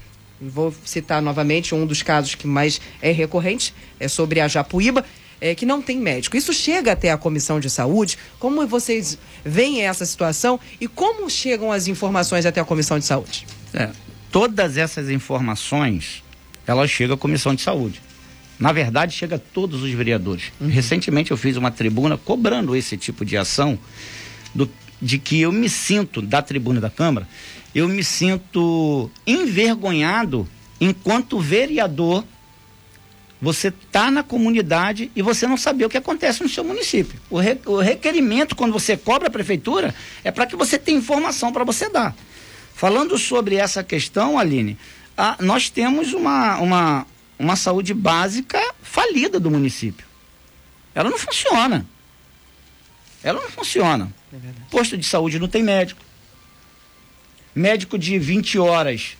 [0.45, 5.05] Vou citar novamente um dos casos que mais é recorrente, é sobre a Japuíba,
[5.43, 6.37] é, que não tem médico.
[6.37, 8.17] Isso chega até a comissão de saúde.
[8.39, 13.45] Como vocês veem essa situação e como chegam as informações até a comissão de saúde?
[13.73, 13.89] É,
[14.31, 16.23] todas essas informações,
[16.65, 18.01] elas chegam à Comissão de Saúde.
[18.57, 20.45] Na verdade, chega a todos os vereadores.
[20.61, 23.77] Recentemente eu fiz uma tribuna cobrando esse tipo de ação,
[24.55, 24.69] do-
[25.01, 27.27] de que eu me sinto, da tribuna da Câmara,
[27.75, 30.47] eu me sinto envergonhado
[30.79, 32.23] enquanto vereador
[33.43, 37.19] você está na comunidade e você não saber o que acontece no seu município.
[37.29, 41.51] O, re- o requerimento, quando você cobra a prefeitura, é para que você tenha informação
[41.51, 42.15] para você dar.
[42.73, 44.77] Falando sobre essa questão, Aline,
[45.17, 50.05] a- nós temos uma, uma, uma saúde básica falida do município.
[50.95, 51.85] Ela não funciona.
[53.21, 54.09] Ela não funciona.
[54.33, 54.37] É
[54.71, 55.99] Posto de saúde não tem médico.
[57.53, 59.17] Médico de 20 horas,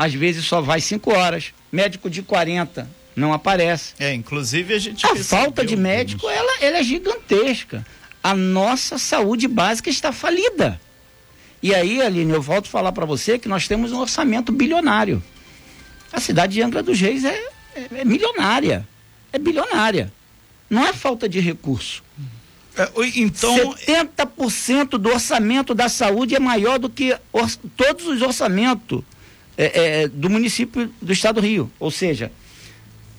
[0.00, 1.52] às vezes só vai 5 horas.
[1.70, 3.92] Médico de 40 não aparece.
[3.98, 5.06] É, inclusive a gente.
[5.06, 7.86] A falta de médico, ela, ela é gigantesca.
[8.22, 10.80] A nossa saúde básica está falida.
[11.62, 15.22] E aí, Aline, eu volto a falar para você que nós temos um orçamento bilionário.
[16.10, 17.38] A cidade de Angra dos Reis é,
[17.76, 18.88] é, é milionária.
[19.30, 20.10] É bilionária.
[20.70, 22.02] Não é falta de recurso.
[22.74, 29.04] É, então 70% do orçamento da saúde é maior do que or, todos os orçamentos
[29.60, 31.70] é, é, do município do estado do Rio.
[31.78, 32.32] Ou seja,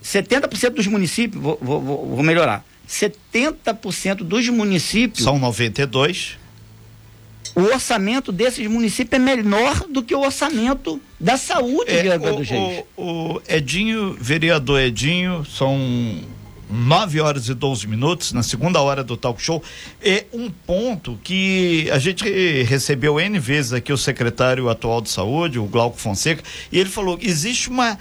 [0.03, 5.23] 70% dos municípios, vou, vou, vou melhorar, 70% dos municípios.
[5.23, 6.39] São 92.
[7.53, 12.33] O orçamento desses municípios é menor do que o orçamento da saúde é, de Angra
[12.33, 12.83] dos Reis.
[12.95, 15.77] O, o Edinho, vereador Edinho, são
[16.71, 19.61] 9 horas e 12 minutos, na segunda hora do talk show,
[20.01, 22.23] é um ponto que a gente
[22.63, 27.19] recebeu N vezes aqui o secretário atual de saúde, o Glauco Fonseca, e ele falou:
[27.21, 27.97] existe uma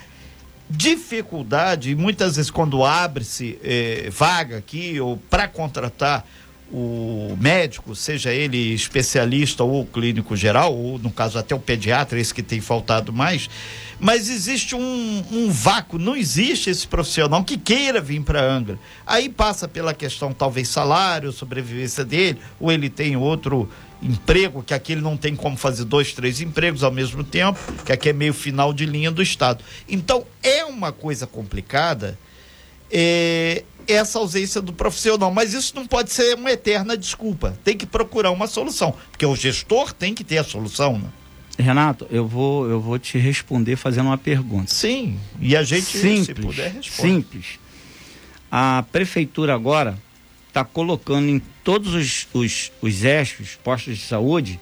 [0.70, 6.24] dificuldade, muitas vezes quando abre-se eh, vaga aqui ou para contratar
[6.72, 12.32] o médico, seja ele especialista ou clínico geral, ou no caso até o pediatra, esse
[12.32, 13.50] que tem faltado mais,
[13.98, 18.78] mas existe um, um vácuo, não existe esse profissional que queira vir para Angra.
[19.06, 23.68] Aí passa pela questão, talvez, salário, sobrevivência dele, ou ele tem outro
[24.02, 27.92] emprego, que aqui ele não tem como fazer dois, três empregos ao mesmo tempo, que
[27.92, 29.62] aqui é meio final de linha do Estado.
[29.88, 32.18] Então, é uma coisa complicada.
[32.90, 35.30] É, essa ausência do profissional.
[35.32, 37.58] Mas isso não pode ser uma eterna desculpa.
[37.64, 38.94] Tem que procurar uma solução.
[39.10, 41.08] Porque o gestor tem que ter a solução, né?
[41.58, 44.72] Renato, eu vou, eu vou te responder fazendo uma pergunta.
[44.72, 46.90] Sim, e a gente, simples, se puder, responde.
[46.90, 47.46] Simples.
[48.50, 49.98] A prefeitura agora
[50.48, 54.58] está colocando em todos os, os, os postos de saúde,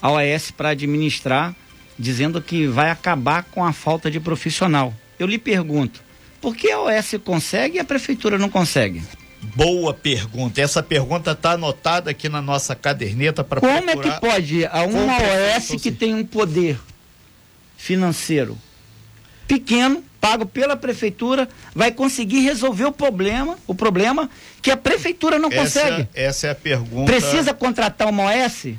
[0.00, 1.54] a OAS para administrar,
[1.98, 4.94] dizendo que vai acabar com a falta de profissional.
[5.18, 6.02] Eu lhe pergunto,
[6.40, 9.02] por que a OS consegue e a prefeitura não consegue?
[9.54, 10.60] Boa pergunta.
[10.60, 14.08] Essa pergunta está anotada aqui na nossa caderneta para Como procurar...
[14.08, 16.78] é que pode a uma OS que tem um poder
[17.76, 18.58] financeiro
[19.46, 24.28] pequeno, pago pela prefeitura, vai conseguir resolver o problema, o problema
[24.60, 26.08] que a prefeitura não essa, consegue?
[26.14, 27.10] Essa é a pergunta.
[27.10, 28.74] Precisa contratar uma OS?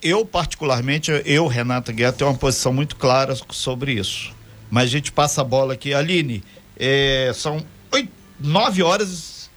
[0.00, 4.32] Eu particularmente, eu Renata Guerra tenho uma posição muito clara sobre isso
[4.72, 5.92] mas a gente passa a bola aqui.
[5.92, 6.42] Aline,
[6.78, 9.50] é, são oito, nove horas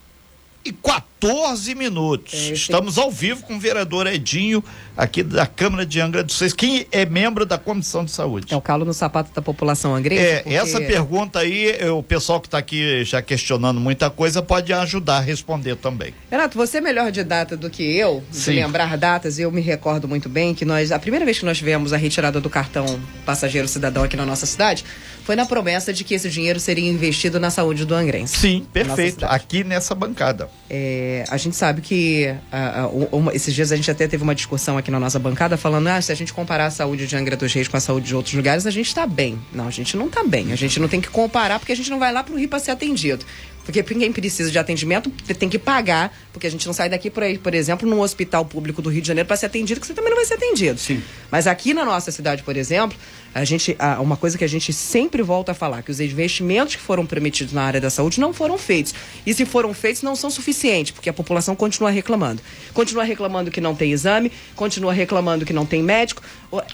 [0.65, 0.73] e
[1.25, 2.33] 14 minutos.
[2.33, 4.63] É, Estamos ao vivo com o vereador Edinho,
[4.95, 8.53] aqui da Câmara de Angra dos Reis, quem é membro da Comissão de Saúde.
[8.53, 10.21] É o calo no sapato da população angrense?
[10.21, 10.55] É, porque...
[10.55, 15.21] essa pergunta aí, o pessoal que está aqui já questionando muita coisa pode ajudar a
[15.21, 16.13] responder também.
[16.29, 20.07] Renato, você é melhor de data do que eu, de lembrar datas, eu me recordo
[20.07, 23.67] muito bem que nós, a primeira vez que nós tivemos a retirada do cartão passageiro
[23.67, 24.85] cidadão aqui na nossa cidade,
[25.23, 28.37] foi na promessa de que esse dinheiro seria investido na saúde do angrense.
[28.37, 30.49] Sim, perfeito, aqui nessa bancada.
[30.69, 32.33] É, a gente sabe que
[33.33, 36.11] esses dias a gente até teve uma discussão aqui na nossa bancada falando, ah, se
[36.11, 38.65] a gente comparar a saúde de Angra dos Reis com a saúde de outros lugares,
[38.65, 39.39] a gente está bem.
[39.53, 40.51] Não, a gente não está bem.
[40.51, 42.49] A gente não tem que comparar porque a gente não vai lá para o Rio
[42.49, 43.25] para ser atendido.
[43.65, 47.23] Porque quem precisa de atendimento tem que pagar, porque a gente não sai daqui, por,
[47.23, 49.93] aí, por exemplo, num hospital público do Rio de Janeiro para ser atendido, que você
[49.93, 50.79] também não vai ser atendido.
[50.79, 51.01] Sim.
[51.31, 52.97] Mas aqui na nossa cidade, por exemplo,
[53.33, 56.81] a gente, uma coisa que a gente sempre volta a falar, que os investimentos que
[56.81, 58.93] foram prometidos na área da saúde não foram feitos.
[59.25, 62.41] E se foram feitos, não são suficientes, porque a população continua reclamando.
[62.73, 66.21] Continua reclamando que não tem exame, continua reclamando que não tem médico.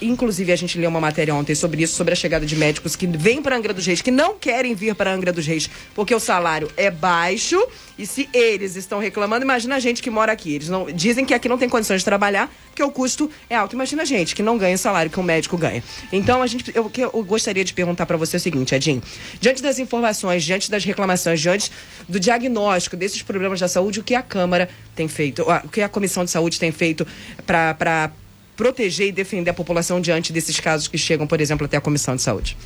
[0.01, 3.07] Inclusive, a gente leu uma matéria ontem sobre isso, sobre a chegada de médicos que
[3.07, 6.19] vêm para Angra dos Reis, que não querem vir para Angra dos Reis, porque o
[6.19, 7.61] salário é baixo.
[7.97, 10.55] E se eles estão reclamando, imagina a gente que mora aqui.
[10.55, 13.75] Eles não dizem que aqui não tem condições de trabalhar, porque o custo é alto.
[13.75, 15.83] Imagina a gente que não ganha o salário que o médico ganha.
[16.11, 19.03] Então, a gente, eu, eu gostaria de perguntar para você é o seguinte, Edinho.
[19.39, 21.71] Diante das informações, diante das reclamações, diante
[22.09, 25.89] do diagnóstico desses problemas da saúde, o que a Câmara tem feito, o que a
[25.89, 27.05] Comissão de Saúde tem feito
[27.45, 28.11] para
[28.57, 32.15] proteger e defender a população diante desses casos que chegam, por exemplo, até a Comissão
[32.15, 32.57] de Saúde?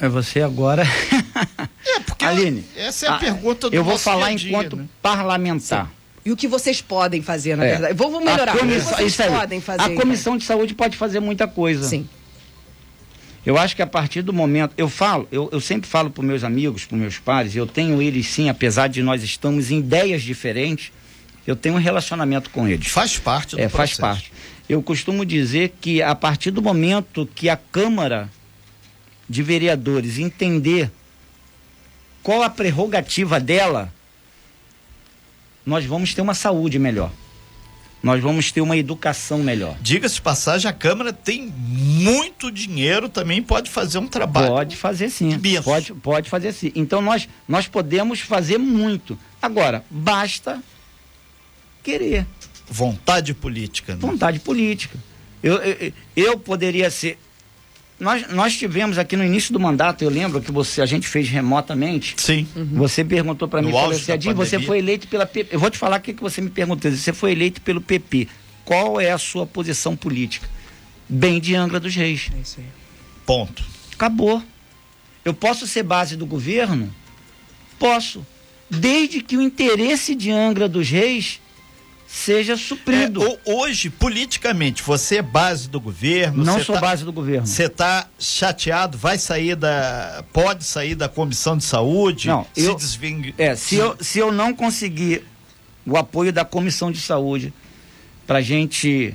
[0.00, 0.84] É você agora.
[1.88, 4.86] É, porque Aline, essa é a, a pergunta do Eu vou falar dia, enquanto né?
[5.00, 5.86] parlamentar.
[5.86, 5.92] Sim.
[6.26, 7.70] E o que vocês podem fazer, na é.
[7.70, 7.94] verdade?
[7.94, 8.52] Vamos melhorar.
[8.52, 9.82] A comissão, o que vocês podem fazer?
[9.82, 10.38] A Comissão então?
[10.38, 11.84] de Saúde pode fazer muita coisa.
[11.84, 12.08] Sim.
[13.46, 14.74] Eu acho que a partir do momento.
[14.76, 18.26] Eu falo, eu, eu sempre falo para meus amigos, para meus pares, eu tenho eles
[18.26, 20.90] sim, apesar de nós estamos em ideias diferentes,
[21.46, 22.88] eu tenho um relacionamento com eles.
[22.88, 24.00] Faz parte do é, processo.
[24.00, 24.32] Faz parte.
[24.68, 28.28] Eu costumo dizer que a partir do momento que a Câmara
[29.28, 30.90] de Vereadores entender
[32.22, 33.92] qual a prerrogativa dela,
[35.64, 37.10] nós vamos ter uma saúde melhor.
[38.02, 39.76] Nós vamos ter uma educação melhor.
[39.80, 44.48] Diga-se passagem, a Câmara tem muito dinheiro, também pode fazer um trabalho.
[44.48, 45.30] Pode fazer sim.
[45.64, 46.70] Pode, pode fazer sim.
[46.76, 49.18] Então nós, nós podemos fazer muito.
[49.42, 50.62] Agora, basta
[51.82, 52.26] querer.
[52.68, 53.94] Vontade política.
[53.94, 54.00] Né?
[54.00, 54.98] Vontade política.
[55.42, 57.18] Eu, eu, eu poderia ser.
[57.98, 61.28] Nós, nós tivemos aqui no início do mandato, eu lembro que você, a gente fez
[61.28, 62.14] remotamente.
[62.18, 62.46] Sim.
[62.72, 65.54] Você perguntou para mim, falou assim, você foi eleito pela PP.
[65.54, 66.90] Eu vou te falar o que, que você me perguntou.
[66.90, 68.28] Você foi eleito pelo PP.
[68.64, 70.48] Qual é a sua posição política?
[71.08, 72.28] Bem de Angra dos Reis.
[72.36, 72.66] É isso aí.
[73.24, 73.64] Ponto.
[73.94, 74.42] Acabou.
[75.24, 76.92] Eu posso ser base do governo?
[77.78, 78.26] Posso.
[78.68, 81.40] Desde que o interesse de Angra dos Reis
[82.06, 83.20] seja É, suprido.
[83.22, 86.44] ho- hoje, politicamente, você é base do governo.
[86.44, 87.46] Não sou tá- base do governo.
[87.46, 90.24] Você está chateado, vai sair da.
[90.32, 92.28] Pode sair da comissão de saúde?
[92.28, 95.24] Não, se eu- desving- É, se eu, se eu não conseguir
[95.86, 97.52] o apoio da comissão de saúde
[98.26, 99.14] para gente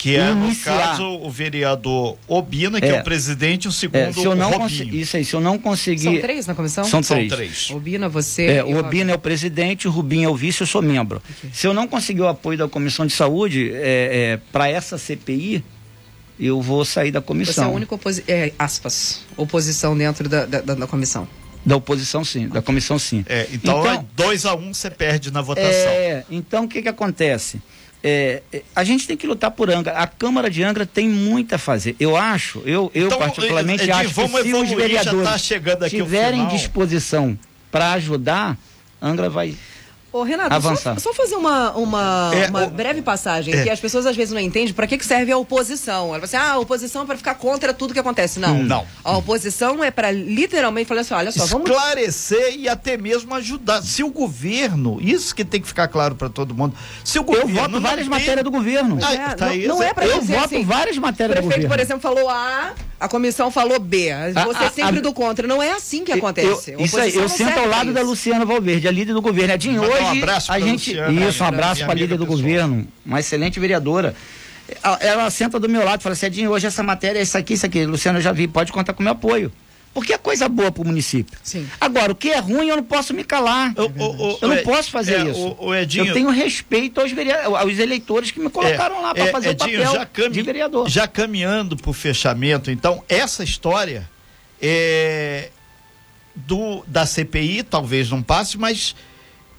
[0.00, 0.78] Que é, no iniciar.
[0.78, 3.00] caso, o vereador Obina, que é, É.
[3.00, 6.02] o presidente, o segundo, é, se eu o não isso aí se eu não conseguir
[6.04, 6.84] São três na comissão?
[6.84, 7.30] São São três.
[7.32, 7.70] três.
[7.70, 8.46] Obina, você.
[8.46, 11.22] É, o Obina é o presidente, o Rubinho é o vice, eu sou membro.
[11.52, 15.62] Se eu não conseguir o apoio da comissão de saúde é, para essa CPI,
[16.38, 17.64] eu vou sair da Você é comissão.
[17.66, 21.28] a única oposi é, aspas, oposição dentro da, da, da- da comissão.
[21.66, 22.48] Da oposição, sim.
[22.48, 23.22] Da comissão, sim.
[23.28, 25.68] É, então, Então- é 2 a 1 um, você perde na votação.
[25.90, 27.60] É, então o que que acontece?
[28.02, 29.92] É, é, a gente tem que lutar por Angra.
[29.92, 31.94] A Câmara de Angra tem muito a fazer.
[32.00, 35.38] Eu acho, eu, eu Então, particularmente Edinho, acho que se os evoluir, já vereadores tá
[35.38, 37.38] chegando aqui o tiverem disposição
[37.70, 38.56] para ajudar,
[39.02, 39.54] Angra vai.
[40.12, 40.98] Ô, Renato, Avançar.
[40.98, 43.62] só, só fazer uma, uma, É, uma o- breve passagem, É.
[43.62, 46.08] que as pessoas às vezes não entendem para que, que serve a oposição.
[46.14, 48.40] Ela fala assim, ah, a oposição é para ficar contra tudo que acontece.
[48.40, 48.60] Não.
[48.60, 48.84] Não.
[49.04, 53.82] A oposição é para literalmente falar assim, olha só, vamos Esclarecer e até mesmo ajudar.
[53.82, 56.74] Se o governo, isso que tem que ficar claro para todo mundo.
[57.04, 57.54] Se o Eu governo.
[57.54, 58.98] voto não várias tem- matérias do governo.
[59.02, 59.88] Ah, É, tá não, aí, não Zé.
[59.90, 61.68] é pra Eu voto assim, várias O matérias do prefeito, governo.
[61.68, 64.10] por exemplo, falou A, a comissão falou B.
[64.44, 65.48] Você A- é sempre a- do contra.
[65.48, 66.72] Não é assim que acontece.
[66.72, 68.44] eu- isso aí, eu sento ao lado da Luciana.
[68.44, 69.54] Valverde, a líder do governo.
[69.54, 70.90] Edinho, Mandar um hoje abraço a gente.
[70.90, 72.36] Luciana, isso, um abraço para a líder do pessoal.
[72.38, 74.14] governo, uma excelente vereadora.
[74.84, 77.36] Ela- Ela senta do meu lado e fala assim: Edinho, hoje essa matéria é isso
[77.36, 77.84] aqui, isso aqui.
[77.86, 79.50] Luciana, eu já vi, pode contar com o meu apoio.
[79.92, 81.36] Porque é coisa boa para o município.
[81.42, 81.68] Sim.
[81.80, 83.74] Agora, o que é ruim, eu não posso me calar.
[83.76, 85.40] O- o- o- Eu não é- posso fazer é, isso.
[85.58, 87.10] O, o Edinho, eu tenho respeito aos,
[87.60, 90.42] aos eleitores que me colocaram lá para é, fazer Edinho, o papel já cami- de
[90.42, 90.88] vereador.
[90.88, 94.08] Já caminhando para o fechamento, então, essa história
[94.62, 95.50] é,
[96.36, 98.94] do, da CPI talvez não passe, mas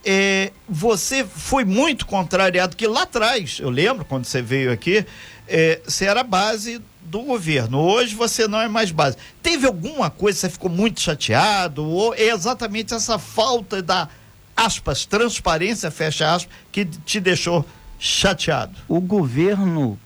[0.06, 5.06] é, você foi muito contrariado, que lá atrás, eu lembro quando você veio aqui,
[5.48, 7.80] é, você era base do governo.
[7.80, 9.18] Hoje você não é mais base.
[9.42, 14.08] Teve alguma coisa, você ficou muito chateado, ou é exatamente essa falta da,
[14.56, 17.66] aspas, transparência, fecha aspas, que te deixou
[18.00, 18.76] chateado?
[18.88, 20.00] o governo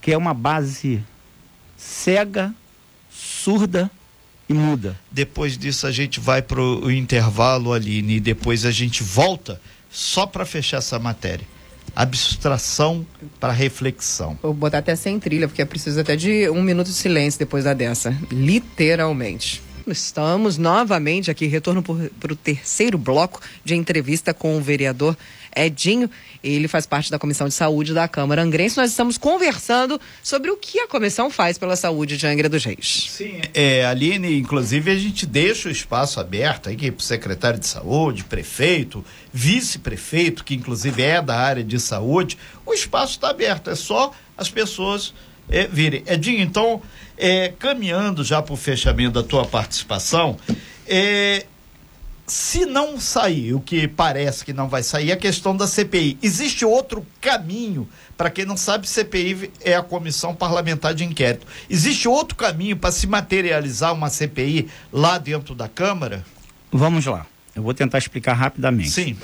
[0.00, 1.02] que é uma base
[1.76, 2.54] cega,
[3.10, 3.90] surda
[4.48, 4.96] e muda.
[5.10, 10.26] Depois disso a gente vai para o intervalo, Aline, e depois a gente volta só
[10.26, 11.46] para fechar essa matéria.
[11.96, 13.06] Abstração
[13.40, 14.38] para reflexão.
[14.42, 17.64] Vou botar até sem trilha, porque é preciso até de um minuto de silêncio depois
[17.64, 18.14] da dessa.
[18.30, 19.62] Literalmente.
[19.86, 25.16] Estamos novamente aqui, retorno para o terceiro bloco de entrevista com o vereador
[25.56, 26.10] Edinho.
[26.42, 28.76] Ele faz parte da Comissão de Saúde da Câmara Angrense.
[28.76, 33.06] Nós estamos conversando sobre o que a comissão faz pela saúde de Angra dos Reis.
[33.10, 37.66] Sim, é, Aline, inclusive a gente deixa o espaço aberto aí para o secretário de
[37.66, 42.38] saúde, prefeito, vice-prefeito, que inclusive é da área de saúde.
[42.64, 45.14] O espaço está aberto, é só as pessoas
[45.48, 46.02] é, virem.
[46.06, 46.82] Edinho, então,
[47.16, 50.36] é, caminhando já para o fechamento da tua participação,
[50.86, 51.46] é,
[52.26, 56.18] se não sair, o que parece que não vai sair, é a questão da CPI.
[56.20, 61.46] Existe outro caminho, para quem não sabe, CPI é a Comissão Parlamentar de Inquérito.
[61.70, 66.24] Existe outro caminho para se materializar uma CPI lá dentro da Câmara?
[66.72, 67.26] Vamos lá.
[67.54, 68.90] Eu vou tentar explicar rapidamente.
[68.90, 69.16] Sim.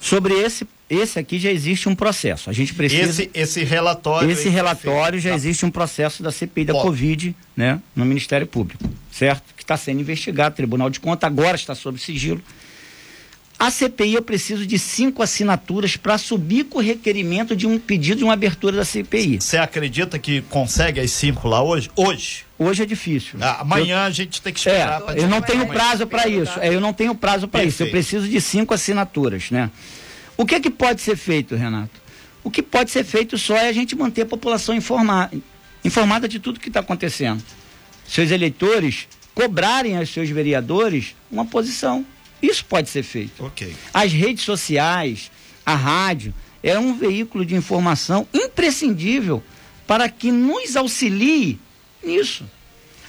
[0.00, 2.48] Sobre esse, esse aqui já existe um processo.
[2.48, 3.22] A gente precisa.
[3.22, 4.30] Esse, esse relatório.
[4.30, 5.40] Esse relatório já feito.
[5.40, 6.72] existe um processo da CPI da.
[6.74, 9.53] Covid, né, no Ministério Público, certo?
[9.64, 12.42] Está sendo investigado, Tribunal de Contas agora está sob sigilo.
[13.58, 18.18] A CPI eu preciso de cinco assinaturas para subir com o requerimento de um pedido
[18.18, 19.40] de uma abertura da CPI.
[19.40, 21.90] Você acredita que consegue as cinco lá hoje?
[21.96, 22.44] Hoje.
[22.58, 23.38] Hoje é difícil.
[23.40, 25.00] Ah, amanhã a gente tem que É, esperar.
[25.00, 26.58] pra eu não tenho prazo para isso.
[26.60, 27.82] É, eu não tenho prazo para isso.
[27.84, 29.70] Eu preciso de cinco assinaturas, né?
[30.36, 32.02] O que é que pode ser feito, Renato?
[32.42, 35.30] O que pode ser feito só é a gente manter a população informada,
[35.82, 37.42] informada de tudo que está acontecendo.
[38.06, 42.04] Seus eleitores cobrarem aos seus vereadores uma posição.
[42.42, 43.44] Isso pode ser feito.
[43.44, 43.74] Ok.
[43.92, 45.30] As redes sociais,
[45.64, 46.32] a rádio,
[46.62, 49.42] é um veículo de informação imprescindível
[49.86, 51.58] para que nos auxilie
[52.02, 52.44] nisso.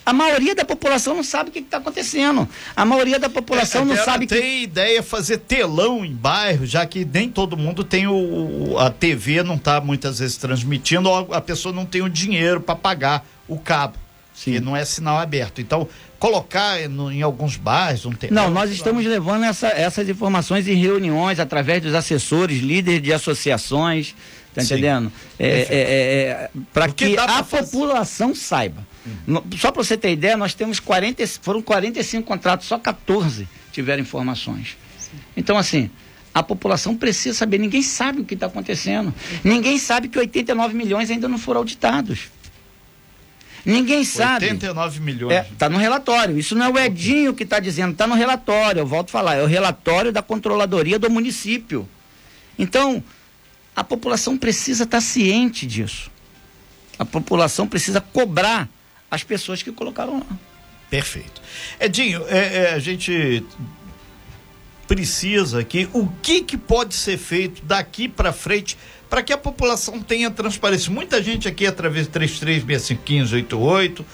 [0.05, 2.47] A maioria da população não sabe o que está acontecendo.
[2.75, 4.63] A maioria da população É, não ela sabe tem que.
[4.63, 9.55] ideia fazer telão em bairro, já que nem todo mundo tem o, a TV não
[9.55, 13.97] está muitas vezes transmitindo, ou a pessoa não tem o dinheiro para pagar o cabo,
[14.43, 15.61] que não é sinal aberto.
[15.61, 15.87] Então,
[16.19, 18.43] colocar no- em alguns bairros um telão.
[18.45, 24.13] Não, nós estamos levando essa- essas informações em reuniões através dos assessores, líderes de associações,
[24.53, 24.73] tá Sim.
[24.73, 25.11] entendendo?
[25.39, 27.71] É, para Porque que dá pra a fazer.
[27.71, 28.85] população saiba.
[29.25, 34.01] No- Só para você ter ideia, nós temos 40, foram 45 contratos, só 14 tiveram
[34.01, 34.77] informações.
[35.37, 35.89] Então, assim,
[36.33, 37.57] a população precisa saber.
[37.59, 39.13] Ninguém sabe o que está acontecendo.
[39.43, 42.31] Ninguém sabe que 89 milhões ainda não foram auditados.
[43.65, 44.45] Ninguém sabe.
[44.45, 45.33] 89 milhões.
[45.33, 46.37] É, tá no relatório.
[46.37, 48.79] Isso não é o Edinho que está dizendo, está no relatório.
[48.79, 51.89] Eu volto a falar, é o relatório da controladoria do município.
[52.59, 53.03] Então,
[53.75, 56.11] a população precisa estar ciente disso.
[56.97, 58.69] A população precisa cobrar
[59.09, 60.37] as pessoas que colocaram lá.
[60.89, 61.41] Perfeito.
[61.79, 63.43] Edinho, é, é, a gente
[64.87, 68.77] precisa aqui, o que, que pode ser feito daqui para frente
[69.09, 70.91] para que a população tenha transparência?
[70.91, 74.05] Muita gente aqui, através de 33651588,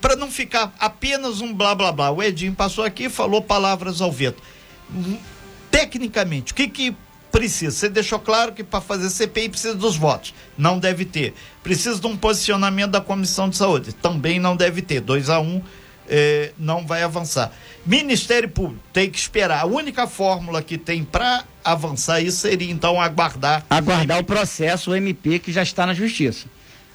[0.00, 2.10] para não ficar apenas um blá blá blá.
[2.10, 4.42] O Edinho passou aqui e falou palavras ao vento.
[4.94, 5.16] Hum,
[5.72, 6.94] Tecnicamente, o que que
[7.30, 7.74] precisa?
[7.74, 10.34] Você deixou claro que para fazer CPI precisa dos votos.
[10.56, 11.32] Não deve ter.
[11.62, 13.94] Precisa de um posicionamento da Comissão de Saúde.
[13.94, 15.00] Também não deve ter.
[15.00, 15.62] 2 a 1 um,
[16.12, 17.50] eh, não vai avançar.
[17.84, 19.60] Ministério Público tem que esperar.
[19.62, 23.64] A única fórmula que tem para avançar isso seria então aguardar.
[23.68, 26.46] Aguardar o processo, o MP, que já está na justiça.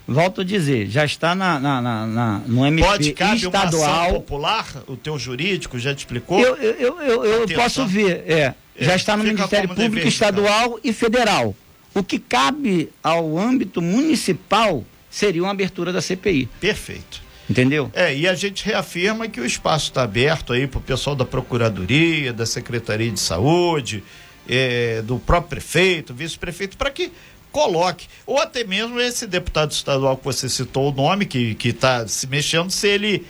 [0.07, 3.79] Volto a dizer, já está na, na- na- na- no MP Pode cabe uma ação
[3.79, 4.13] estadual.
[4.13, 4.65] popular?
[4.87, 6.39] O teu jurídico já te explicou?
[6.39, 8.53] Eu, eu, eu, eu- eu posso ver, é.
[8.79, 11.53] É, Já está no Ministério Público dever, Estadual e Federal.
[11.95, 16.47] O que cabe ao âmbito municipal seria uma abertura da CPI.
[16.61, 17.21] Perfeito.
[17.49, 17.89] Entendeu?
[17.93, 21.23] É, e a gente reafirma que o espaço está aberto aí para o pessoal da
[21.23, 24.03] Procuradoria, da Secretaria de Saúde,
[24.47, 27.11] é, do próprio prefeito, vice-prefeito, para que
[27.51, 32.27] coloque, ou até mesmo esse deputado estadual que você citou o nome, que está se
[32.27, 33.25] mexendo, se ele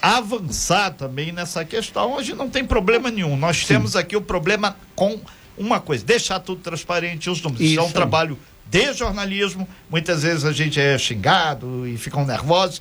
[0.00, 3.36] avançar também nessa questão, gente não tem problema nenhum.
[3.36, 5.20] Nós temos aqui o problema com
[5.58, 7.66] uma coisa, deixar tudo transparente os números.
[7.66, 7.94] Isso, é um Isso.
[7.94, 12.80] trabalho de jornalismo, muitas vezes a gente é xingado e ficam nervosos.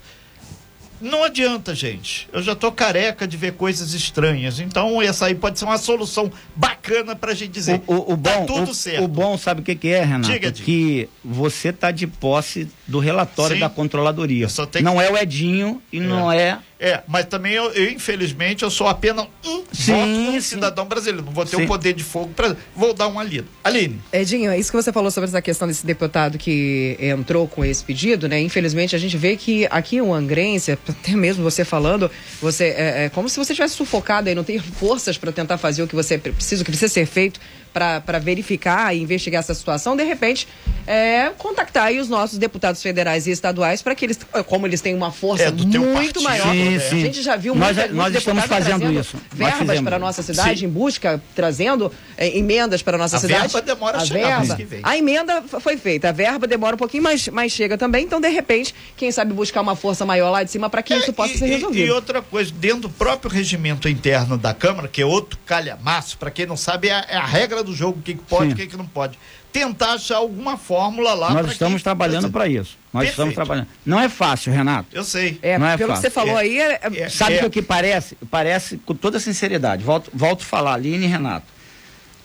[1.02, 2.28] Não adianta, gente.
[2.34, 4.60] Eu já tô careca de ver coisas estranhas.
[4.60, 7.82] Então, essa aí pode ser uma solução bacana pra gente dizer.
[7.88, 9.04] O, o- o tá bom, tudo o, certo.
[9.04, 10.32] o bom, sabe o que, que é, Renato?
[10.32, 10.66] Diga, diga.
[10.66, 13.62] que você está de posse do relatório Sim.
[13.62, 14.48] da controladoria.
[14.82, 16.60] Não que- é o Edinho e não é.
[16.80, 20.42] É, mas também eu, eu, infelizmente, eu sou apenas um Sim, voto um sim.
[20.42, 21.26] cidadão brasileiro.
[21.26, 22.56] Não vou ter o poder de fogo para.
[22.74, 23.48] Vou dar uma lida.
[23.62, 24.00] Aline.
[24.14, 28.30] Edinho, isso que você falou sobre essa questão desse deputado que entrou com esse pedido,
[28.30, 28.40] né?
[28.40, 32.10] Infelizmente, a gente vê que aqui o Angrense, até mesmo você falando,
[32.42, 35.84] você é, é como se você tivesse sufocado aí, não tem forças para tentar fazer
[35.84, 37.42] o que você precisa, o que precisa ser feito
[37.74, 39.96] para verificar e investigar essa situação.
[39.96, 40.48] De repente,
[40.88, 44.96] é, contactar aí os nossos deputados federais e estaduais para que eles, como eles têm
[44.96, 46.52] uma força É, muito maior.
[46.52, 49.18] Sim, a gente já viu Nós- muita- nós estamos fazendo isso.
[49.32, 50.66] Verbas para a nossa cidade, Sim.
[50.66, 51.92] em busca, trazendo
[52.28, 53.42] emendas para a nossa A cidade.
[53.42, 54.80] verba demora a a chegar mês verba, que vem.
[54.84, 58.04] A emenda foi feita, a verba demora um pouquinho, mas, mas chega também.
[58.06, 61.12] Então, de repente, quem sabe buscar uma força maior lá de cima para que isso
[61.12, 61.86] É, possa e, ser resolvido.
[61.88, 66.30] E outra coisa, dentro do próprio regimento interno da Câmara, que é outro calhamaço, para
[66.32, 68.48] quem não sabe, é a, é a regra do jogo, o que, que pode e
[68.50, 68.54] Sim.
[68.54, 69.18] o que, que não pode.
[69.52, 71.32] Tentar achar alguma fórmula lá.
[71.34, 72.78] Nós estamos que- trabalhando para isso.
[72.94, 73.10] Nós Perfeito.
[73.12, 73.68] estamos trabalhando.
[73.84, 74.90] Não é fácil, Renato.
[74.92, 75.40] Eu sei.
[75.42, 76.02] É, não é pelo que fácil.
[76.04, 76.42] você falou É.
[76.42, 77.10] aí, é- é- É.
[77.10, 78.16] Sabe o que parece?
[78.30, 81.48] Parece, com toda sinceridade, volto, volto a falar, Aline e Renato.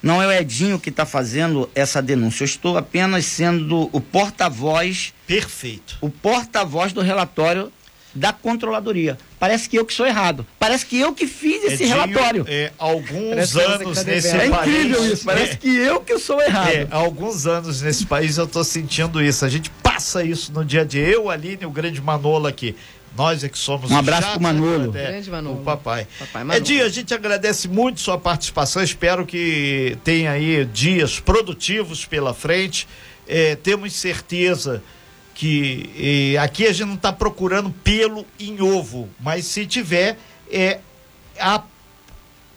[0.04, 2.42] Não é o Edinho que está fazendo essa denúncia.
[2.42, 5.96] Eu estou apenas sendo o porta-voz, Perfeito.
[5.98, 7.72] o porta-voz do relatório
[8.14, 9.16] da controladoria.
[9.40, 10.46] Parece que eu que sou errado.
[10.58, 12.44] Parece que eu que fiz esse Edinho, relatório.
[12.46, 14.28] É, alguns Parece anos tá nesse.
[14.28, 14.68] É país.
[14.68, 15.24] incrível isso.
[15.24, 16.68] Parece é, que eu que sou errado.
[16.68, 19.42] é, há alguns anos nesse país eu estou sentindo isso.
[19.44, 21.08] A gente passa isso no dia a dia.
[21.08, 22.76] Eu, Aline, o grande Manolo aqui.
[23.16, 24.92] Nós é que somos Um abraço chatos, pro Manolo.
[24.92, 25.06] né?
[25.06, 25.60] Grande Manolo.
[25.60, 26.06] O papai.
[26.18, 26.64] Papai Manolo.
[26.64, 28.82] Edinho, a gente agradece muito sua participação.
[28.82, 32.88] Espero que tenha aí dias produtivos pela frente.
[33.26, 34.82] É, temos certeza
[35.34, 40.16] que aqui a gente não está procurando pelo em ovo, mas se tiver,
[40.50, 40.78] é
[41.38, 41.62] a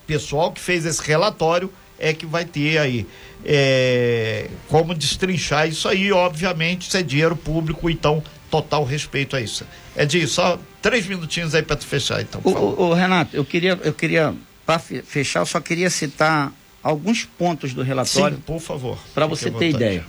[0.05, 3.07] pessoal que fez esse relatório é que vai ter aí
[3.43, 9.65] é, como destrinchar isso aí, obviamente, isso é dinheiro público, então total respeito a isso.
[9.95, 13.93] Edinho, só três minutinhos aí para tu fechar, então, o- o Renato, eu queria, eu
[13.93, 14.33] queria
[14.65, 16.51] para fechar, eu só queria citar
[16.83, 18.37] alguns pontos do relatório.
[18.37, 18.97] Sim, por favor.
[19.13, 20.05] Para você ter ideia.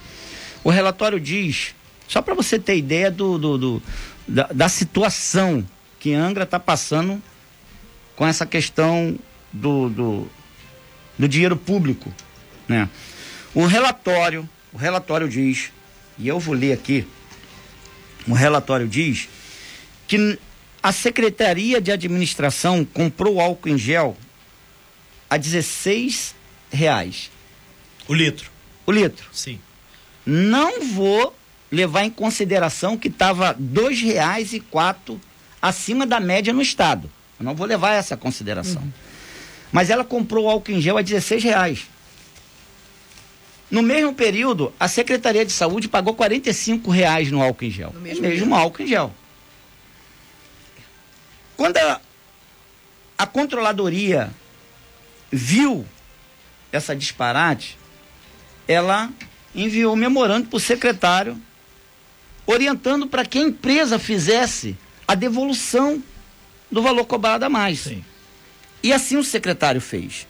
[0.64, 1.74] O relatório diz,
[2.07, 3.82] só para você ter ideia do, do, do
[4.26, 5.64] da, da, situação
[6.01, 7.22] que Angra está passando
[8.16, 9.16] com essa questão
[9.53, 10.28] do, do,
[11.18, 12.12] do dinheiro público,
[12.68, 12.89] né?
[13.55, 15.70] O relatório, o relatório diz,
[16.18, 17.07] e eu vou ler aqui,
[18.29, 19.29] o relatório diz
[20.07, 20.39] que
[20.83, 24.16] a Secretaria de Administração comprou álcool em gel
[25.29, 26.35] a 16
[26.70, 27.31] reais.
[28.07, 28.51] O litro.
[28.87, 29.26] O litro.
[29.33, 29.59] Sim.
[30.24, 31.35] Não vou
[31.70, 35.20] levar em consideração que estava dois reais e quatro
[35.61, 37.11] acima da média no estado.
[37.39, 38.83] Eu não vou levar essa consideração.
[38.83, 38.93] Uhum.
[39.70, 41.87] Mas ela comprou álcool em gel a 16 reais.
[43.70, 47.92] No mesmo período, a Secretaria de Saúde pagou 45 reais no álcool em gel.
[47.92, 49.12] No mesmo, mesmo álcool em gel.
[51.56, 52.00] Quando a,
[53.18, 54.30] a controladoria
[55.30, 55.84] viu
[56.72, 57.76] essa disparate,
[58.66, 59.10] ela
[59.54, 61.40] enviou um memorando para o secretário,
[62.46, 66.02] orientando para que a empresa fizesse a devolução
[66.70, 67.80] do valor cobrado a mais.
[67.80, 68.04] Sim.
[68.82, 70.26] E assim o secretário fez.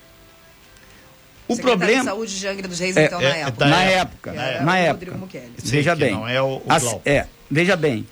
[1.48, 2.02] O Secretário problema.
[2.02, 3.66] De saúde de Angra dos Reis, é, então, é, na época.
[3.66, 4.32] Na época.
[4.32, 5.18] Na, na época.
[5.64, 6.12] Veja bem.
[6.12, 6.78] Não é o, o a,
[7.08, 8.06] é, veja bem.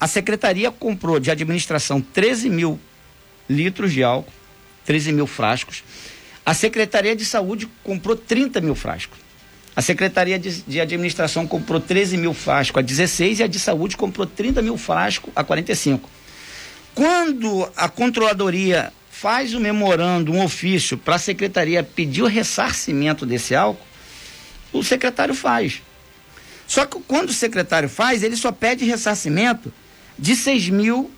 [0.00, 2.78] A secretaria comprou de administração 13 mil
[3.48, 4.32] litros de álcool,
[4.84, 5.82] 13 mil frascos.
[6.46, 9.18] A Secretaria de Saúde comprou 30 mil frascos.
[9.74, 13.96] A Secretaria de, de, Administração comprou 13 mil frascos a 16 e a de Saúde
[13.96, 16.08] comprou 30 mil frascos a 45.
[16.94, 23.26] Quando a Controladoria faz o um memorando, um ofício para a Secretaria pedir o ressarcimento
[23.26, 23.84] desse álcool,
[24.72, 25.82] o secretário faz.
[26.68, 29.72] Só que quando o secretário faz, ele só pede ressarcimento
[30.16, 31.10] de 6 mil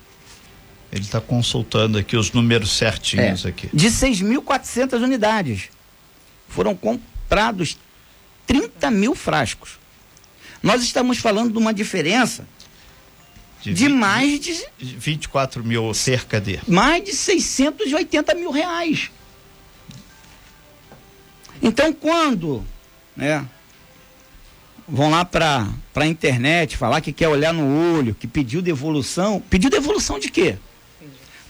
[0.91, 3.69] ele está consultando aqui os números certinhos é, aqui.
[3.71, 5.69] De 6.400 unidades.
[6.49, 7.77] Foram comprados
[8.45, 9.79] 30 mil frascos.
[10.61, 12.45] Nós estamos falando de uma diferença
[13.61, 14.65] de, de 20, mais de.
[14.79, 16.59] 24 mil, cerca de.
[16.67, 19.11] Mais de 680 mil reais.
[21.61, 22.65] Então, quando
[23.15, 23.45] né,
[24.87, 29.69] vão lá para a internet falar que quer olhar no olho, que pediu devolução, pediu
[29.69, 30.57] devolução de quê?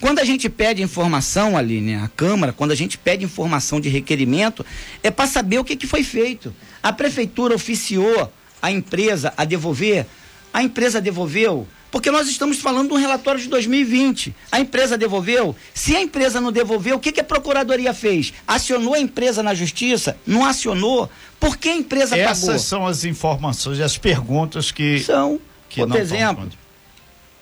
[0.01, 3.87] Quando a gente pede informação ali, né, a Câmara, quando a gente pede informação de
[3.87, 4.65] requerimento,
[5.03, 6.53] é para saber o que, que foi feito.
[6.81, 8.31] A prefeitura oficiou
[8.61, 10.07] a empresa a devolver,
[10.51, 14.33] a empresa devolveu, porque nós estamos falando de um relatório de 2020.
[14.51, 15.55] A empresa devolveu?
[15.73, 18.33] Se a empresa não devolveu, o que, que a procuradoria fez?
[18.47, 20.17] Acionou a empresa na justiça?
[20.25, 21.09] Não acionou?
[21.39, 22.55] Por que a empresa Essas pagou?
[22.55, 24.99] Essas são as informações, as perguntas que.
[25.01, 25.39] São.
[25.67, 26.49] Que Por exemplo,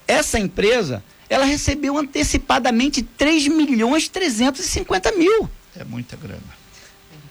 [0.08, 5.50] essa empresa ela recebeu antecipadamente 3 milhões 350 mil.
[5.78, 6.42] É muita grana.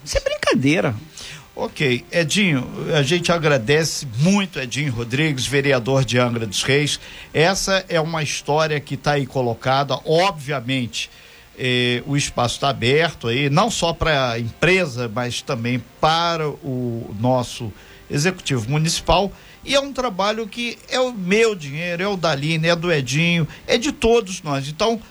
[0.04, 0.94] Isso é brincadeira.
[1.61, 2.64] Ok, Edinho,
[2.96, 7.00] a gente agradece muito Edinho Rodrigues, vereador de Angra dos Reis.
[7.34, 11.11] Essa é uma história que está aí colocada, obviamente.
[11.59, 17.12] Eh, o espaço está aberto aí, não só para a empresa, mas também para o
[17.18, 17.72] nosso
[18.09, 19.32] executivo municipal.
[19.64, 23.48] E é um trabalho que é o meu dinheiro, é o da é do Edinho,
[23.66, 24.68] é de todos nós.
[24.68, 25.02] Então,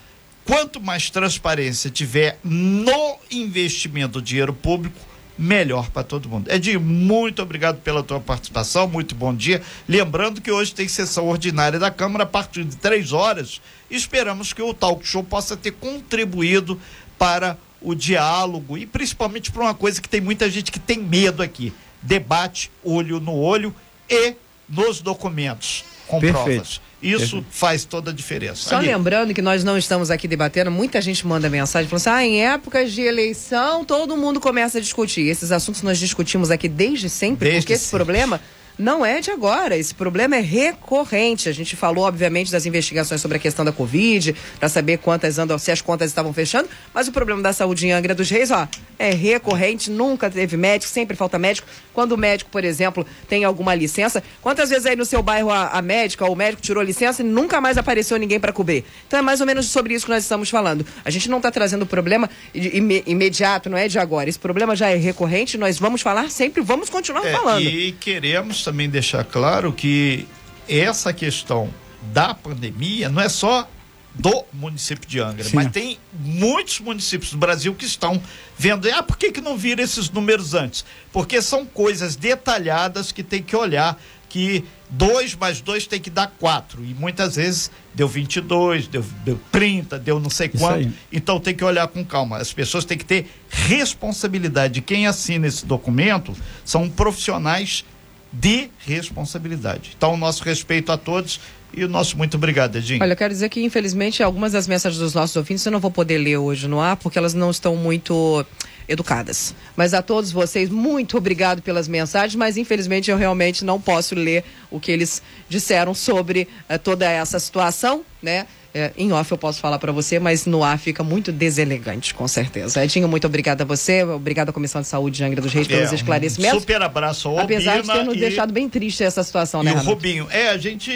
[0.45, 4.97] quanto mais transparência tiver no investimento do dinheiro público,
[5.37, 6.51] melhor para todo mundo.
[6.51, 9.61] Edinho, muito obrigado pela tua participação, muito bom dia.
[9.87, 13.61] Lembrando que hoje tem sessão ordinária da Câmara a partir de três horas.
[13.89, 16.79] Esperamos que o Talk Show possa ter contribuído
[17.17, 21.43] para o diálogo e principalmente para uma coisa que tem muita gente que tem medo
[21.43, 23.73] aqui: debate olho no olho
[24.09, 24.35] e
[24.67, 26.43] nos documentos com Perfeito.
[26.43, 26.81] provas.
[27.01, 28.69] Isso faz toda a diferença.
[28.69, 28.87] Só Ali.
[28.87, 32.45] lembrando que nós não estamos aqui debatendo, muita gente manda mensagem falando assim: ah, em
[32.45, 35.27] épocas de eleição todo mundo começa a discutir.
[35.27, 37.97] Esses assuntos nós discutimos aqui desde sempre, desde porque esse sempre.
[37.97, 38.41] problema
[38.77, 39.75] não é de agora.
[39.75, 41.49] Esse problema é recorrente.
[41.49, 45.57] A gente falou, obviamente, das investigações sobre a questão da Covid, para saber quantas andam,
[45.57, 48.67] se as contas estavam fechando, mas o problema da saúde em Angra dos Reis, ó,
[48.99, 51.67] é recorrente, nunca teve médico, sempre falta médico.
[51.93, 55.69] Quando o médico, por exemplo, tem alguma licença, quantas vezes aí no seu bairro a,
[55.69, 58.83] a médica ou o médico tirou licença e nunca mais apareceu ninguém para cobrir?
[59.07, 60.85] Então é mais ou menos sobre isso que nós estamos falando.
[61.03, 64.29] A gente não está trazendo o problema imediato, não é de agora.
[64.29, 67.61] Esse problema já é recorrente, nós vamos falar sempre, vamos continuar é, falando.
[67.61, 70.27] E queremos também deixar claro que
[70.67, 71.73] essa questão
[72.11, 73.65] da pandemia não é só
[74.13, 75.55] do município de Angra, Sim.
[75.55, 78.21] mas tem muitos municípios do Brasil que estão
[78.57, 80.83] vendo, ah, por que, que não vira esses números antes?
[81.13, 83.97] Porque são coisas detalhadas que tem que olhar
[84.27, 86.83] que 2 mais 2 tem que dar 4.
[86.83, 90.91] E muitas vezes deu 22, deu, deu 30, deu não sei quanto.
[91.11, 92.37] Então tem que olhar com calma.
[92.37, 94.81] As pessoas têm que ter responsabilidade.
[94.81, 97.85] Quem assina esse documento são profissionais
[98.31, 99.93] de responsabilidade.
[99.97, 101.39] Então, o nosso respeito a todos
[101.73, 103.01] e o nosso muito obrigado, Edinho.
[103.01, 105.91] Olha, eu quero dizer que, infelizmente, algumas das mensagens dos nossos ouvintes eu não vou
[105.91, 108.45] poder ler hoje no ar, porque elas não estão muito
[108.87, 109.53] educadas.
[109.75, 114.43] Mas a todos vocês, muito obrigado pelas mensagens, mas infelizmente eu realmente não posso ler
[114.71, 118.47] o que eles disseram sobre uh, toda essa situação, né?
[118.73, 122.27] É, em off eu posso falar para você, mas no ar fica muito deselegante, com
[122.27, 122.83] certeza.
[122.83, 125.91] Edinho, muito obrigada a você, obrigada à Comissão de Saúde de Angra dos Reis pelos
[125.91, 126.57] é, esclarecimentos.
[126.57, 128.19] Um super abraço ao Apesar de ter nos e...
[128.19, 130.91] deixado bem triste essa situação, né, E o Rubinho, é, a gente,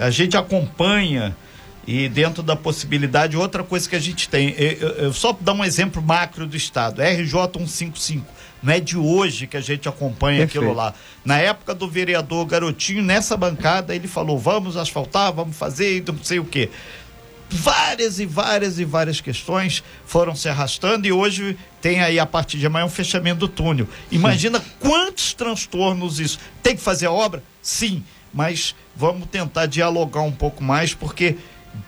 [0.00, 1.34] a gente acompanha
[1.86, 5.64] e dentro da possibilidade, outra coisa que a gente tem, eu, eu só dar um
[5.64, 8.35] exemplo macro do estado, RJ 155.
[8.62, 10.64] Não é de hoje que a gente acompanha Perfeito.
[10.64, 10.94] aquilo lá.
[11.24, 16.38] Na época do vereador Garotinho, nessa bancada, ele falou: vamos asfaltar, vamos fazer, não sei
[16.38, 16.70] o quê.
[17.48, 22.58] Várias e várias e várias questões foram se arrastando e hoje tem aí a partir
[22.58, 23.86] de amanhã um fechamento do túnel.
[24.10, 24.64] Imagina Sim.
[24.80, 26.40] quantos transtornos isso.
[26.60, 27.44] Tem que fazer a obra?
[27.62, 28.02] Sim,
[28.34, 31.36] mas vamos tentar dialogar um pouco mais, porque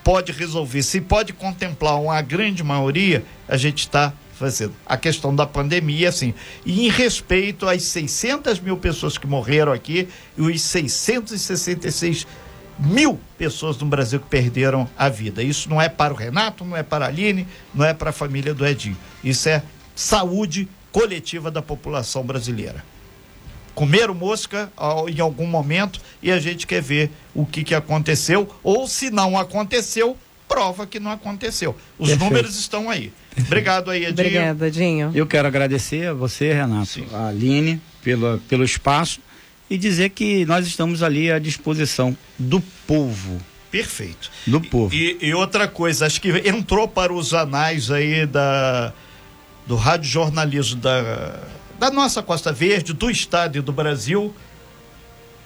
[0.04, 4.74] pode resolver, se pode contemplar uma grande maioria, a gente está fazendo.
[4.86, 6.32] A questão da pandemia, assim.
[6.64, 12.26] E em respeito às 600 mil pessoas que morreram aqui e os 666
[12.78, 15.42] mil pessoas no Brasil que perderam a vida.
[15.42, 18.12] Isso não é para o Renato, não é para a Aline, não é para a
[18.12, 18.96] família do Edinho.
[19.22, 19.62] Isso é
[19.94, 22.84] saúde coletiva da população brasileira
[23.78, 24.72] comeram mosca
[25.06, 29.38] em algum momento e a gente quer ver o que, que aconteceu, ou se não
[29.38, 30.16] aconteceu,
[30.48, 31.76] prova que não aconteceu.
[31.98, 32.24] Os Perfeito.
[32.24, 33.12] números estão aí.
[33.38, 34.26] Obrigado aí, Edinho.
[34.26, 35.12] Obrigada, Edinho.
[35.14, 37.06] Eu quero agradecer a você, Renato, Sim.
[37.12, 39.20] a Aline, pelo, pelo espaço
[39.70, 43.40] e dizer que nós estamos ali à disposição do povo.
[43.70, 44.30] Perfeito.
[44.46, 44.94] Do povo.
[44.94, 48.94] E, e outra coisa, acho que entrou para os anais aí da,
[49.66, 51.38] do rádio jornalismo da
[51.78, 54.34] da nossa Costa Verde, do Estado e do Brasil,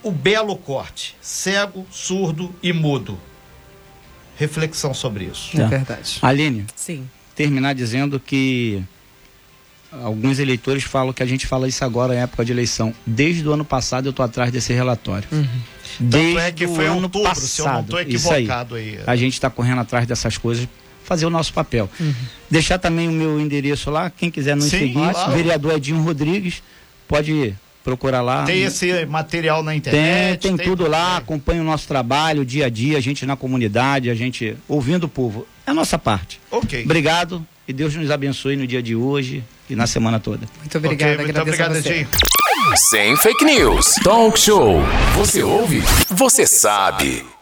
[0.01, 3.19] o belo corte: cego, surdo e mudo.
[4.37, 5.59] Reflexão sobre isso.
[5.59, 6.19] É verdade.
[6.21, 6.65] Aline.
[6.75, 7.07] Sim.
[7.35, 8.83] Terminar dizendo que
[9.91, 12.93] alguns eleitores falam que a gente fala isso agora em época de eleição.
[13.05, 15.27] Desde o ano passado eu estou atrás desse relatório.
[15.31, 15.47] Uhum.
[15.99, 17.47] Desde é que foi o ano outubro, passado.
[17.47, 18.97] Se eu não estou equivocado aí.
[18.97, 19.03] aí.
[19.05, 20.67] A gente está correndo atrás dessas coisas
[21.03, 21.89] fazer o nosso papel.
[21.99, 22.13] Uhum.
[22.49, 25.31] Deixar também o meu endereço lá, quem quiser nos Sim, seguir, claro.
[25.33, 26.63] vereador Edinho Rodrigues,
[27.07, 27.53] pode
[27.83, 28.43] procurar lá.
[28.43, 30.39] Tem esse material na internet?
[30.39, 33.35] Tem, tem, tem tudo lá, acompanha o nosso trabalho, dia a dia, a gente na
[33.35, 35.47] comunidade, a gente ouvindo o povo.
[35.65, 36.39] É a nossa parte.
[36.49, 36.83] Ok.
[36.83, 40.47] Obrigado e Deus nos abençoe no dia de hoje e na semana toda.
[40.59, 42.07] Muito obrigada, okay, muito obrigado, Edinho.
[42.75, 43.95] Sem fake news.
[44.03, 44.81] Talk show.
[45.15, 45.81] Você ouve?
[46.09, 47.32] Você sabe.